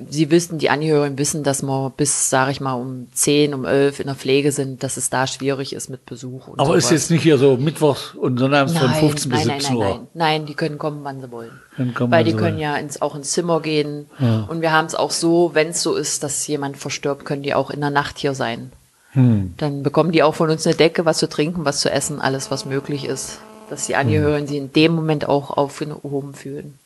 Sie 0.09 0.29
wissen, 0.29 0.59
die 0.59 0.69
Angehörigen 0.69 1.17
wissen, 1.17 1.43
dass 1.43 1.63
wir 1.63 1.91
bis, 1.95 2.29
sage 2.29 2.51
ich 2.51 2.61
mal, 2.61 2.73
um 2.73 3.07
10, 3.13 3.55
um 3.55 3.65
11 3.65 3.99
in 3.99 4.05
der 4.05 4.15
Pflege 4.15 4.51
sind, 4.51 4.83
dass 4.83 4.95
es 4.95 5.09
da 5.09 5.25
schwierig 5.25 5.73
ist 5.73 5.89
mit 5.89 6.05
Besuch. 6.05 6.47
Und 6.47 6.59
Aber 6.59 6.77
ist 6.77 6.83
sowas. 6.83 7.01
jetzt 7.01 7.11
nicht 7.11 7.23
hier 7.23 7.39
so 7.39 7.57
Mittwochs 7.57 8.13
und 8.13 8.37
Sonnabends 8.37 8.77
von 8.77 8.93
15 8.93 9.31
bis 9.31 9.45
nein, 9.45 9.59
17 9.59 9.77
nein, 9.77 9.87
Uhr. 9.87 9.95
Nein, 9.95 10.07
nein, 10.13 10.45
die 10.45 10.53
können 10.53 10.77
kommen, 10.77 10.99
wann 11.03 11.19
sie 11.19 11.31
wollen. 11.31 11.59
Weil 11.77 12.23
die 12.23 12.31
sie 12.31 12.37
können 12.37 12.59
ja 12.59 12.75
ins, 12.77 13.01
auch 13.01 13.15
ins 13.15 13.31
Zimmer 13.31 13.59
gehen. 13.59 14.05
Und 14.19 14.61
wir 14.61 14.71
haben 14.71 14.85
es 14.85 14.93
auch 14.93 15.11
so, 15.11 15.51
wenn 15.53 15.69
es 15.69 15.81
so 15.81 15.95
ist, 15.95 16.21
dass 16.21 16.45
jemand 16.45 16.77
verstirbt, 16.77 17.25
können 17.25 17.41
die 17.41 17.55
auch 17.55 17.71
in 17.71 17.81
der 17.81 17.89
Nacht 17.89 18.19
hier 18.19 18.35
sein. 18.35 18.71
Hm. 19.13 19.55
Dann 19.57 19.81
bekommen 19.81 20.11
die 20.11 20.21
auch 20.21 20.35
von 20.35 20.51
uns 20.51 20.67
eine 20.67 20.75
Decke, 20.75 21.05
was 21.05 21.17
zu 21.17 21.27
trinken, 21.27 21.65
was 21.65 21.79
zu 21.79 21.89
essen, 21.89 22.21
alles, 22.21 22.51
was 22.51 22.65
möglich 22.65 23.05
ist. 23.05 23.39
Dass 23.71 23.87
die 23.87 23.95
Angehörigen 23.95 24.45
sich 24.45 24.57
in 24.57 24.71
dem 24.73 24.93
Moment 24.93 25.27
auch 25.27 25.49
aufgehoben 25.49 26.35
fühlen. 26.35 26.77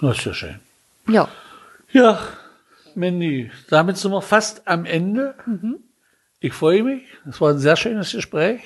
Das 0.00 0.18
ist 0.18 0.24
ja 0.24 0.34
schön. 0.34 0.60
Ja. 1.08 1.28
Ja, 1.92 2.18
Mandy, 2.96 3.50
damit 3.68 3.96
sind 3.96 4.12
wir 4.12 4.22
fast 4.22 4.66
am 4.66 4.84
Ende. 4.84 5.34
Ich 6.40 6.52
freue 6.52 6.82
mich. 6.82 7.02
Es 7.28 7.40
war 7.40 7.50
ein 7.50 7.58
sehr 7.58 7.76
schönes 7.76 8.12
Gespräch. 8.12 8.60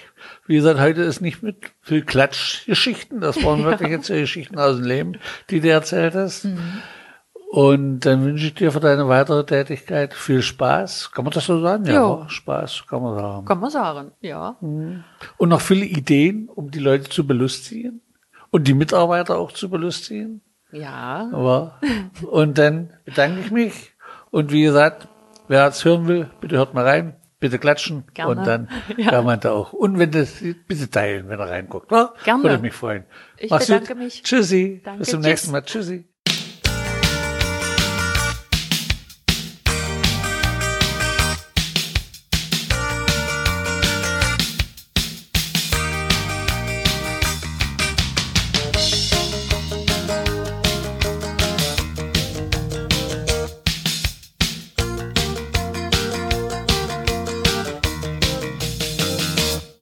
Wie 0.47 0.57
gesagt, 0.57 0.81
heute 0.81 1.03
ist 1.03 1.21
nicht 1.21 1.43
mit 1.43 1.73
viel 1.81 2.03
Klatschgeschichten. 2.03 3.21
Das 3.21 3.43
waren 3.45 3.65
wirklich 3.65 3.91
jetzt 3.91 4.09
die 4.09 4.21
Geschichten 4.21 4.59
aus 4.59 4.77
dem 4.77 4.85
Leben, 4.85 5.19
die 5.51 5.61
du 5.61 5.69
erzählt 5.69 6.15
hast. 6.15 6.47
Und 7.51 8.01
dann 8.01 8.25
wünsche 8.25 8.47
ich 8.47 8.55
dir 8.55 8.71
für 8.71 8.79
deine 8.79 9.09
weitere 9.09 9.45
Tätigkeit 9.45 10.15
viel 10.15 10.41
Spaß. 10.41 11.11
Kann 11.11 11.25
man 11.25 11.33
das 11.33 11.47
so 11.47 11.61
sagen? 11.61 11.85
Ja. 11.85 12.09
wa? 12.09 12.29
Spaß, 12.29 12.85
kann 12.89 13.03
man 13.03 13.19
sagen. 13.19 13.45
Kann 13.45 13.59
man 13.59 13.71
sagen, 13.71 14.13
ja. 14.21 14.57
Und 14.61 15.49
noch 15.49 15.61
viele 15.61 15.85
Ideen, 15.85 16.49
um 16.49 16.71
die 16.71 16.79
Leute 16.79 17.09
zu 17.09 17.27
belustigen. 17.27 18.03
Und 18.51 18.69
die 18.69 18.75
Mitarbeiter 18.75 19.37
auch 19.37 19.51
zu 19.51 19.69
belustigen. 19.69 20.43
Ja. 20.71 21.29
Aber, 21.33 21.81
und 22.31 22.57
dann 22.59 22.91
bedanke 23.05 23.41
ich 23.41 23.51
mich. 23.51 23.93
Und 24.31 24.53
wie 24.53 24.63
gesagt, 24.63 25.09
wer 25.49 25.67
es 25.67 25.85
hören 25.85 26.07
will, 26.09 26.31
bitte 26.41 26.57
hört 26.57 26.75
mal 26.75 26.85
rein, 26.87 27.17
bitte 27.41 27.59
klatschen. 27.59 28.05
Gerne. 28.15 28.31
Und 28.31 28.47
dann 28.47 28.69
Ja. 28.97 29.11
kann 29.11 29.25
man 29.25 29.41
da 29.41 29.53
auch. 29.53 29.73
Und 29.73 29.99
wenn 29.99 30.11
das, 30.11 30.43
bitte 30.69 30.91
teilen, 30.91 31.29
wenn 31.29 31.41
er 31.41 31.49
reinguckt. 31.49 31.91
Ja? 31.91 32.13
Gerne. 32.25 32.43
Würde 32.45 32.59
mich 32.59 32.75
freuen. 32.75 33.05
Ich 33.39 33.51
Mach's 33.51 33.67
bedanke 33.67 33.95
gut. 33.95 34.03
mich. 34.03 34.23
Tschüssi. 34.23 34.81
Danke, 34.85 35.01
Bis 35.01 35.09
zum 35.11 35.21
tschüss. 35.21 35.29
nächsten 35.29 35.51
Mal. 35.53 35.63
Tschüssi. 35.63 36.10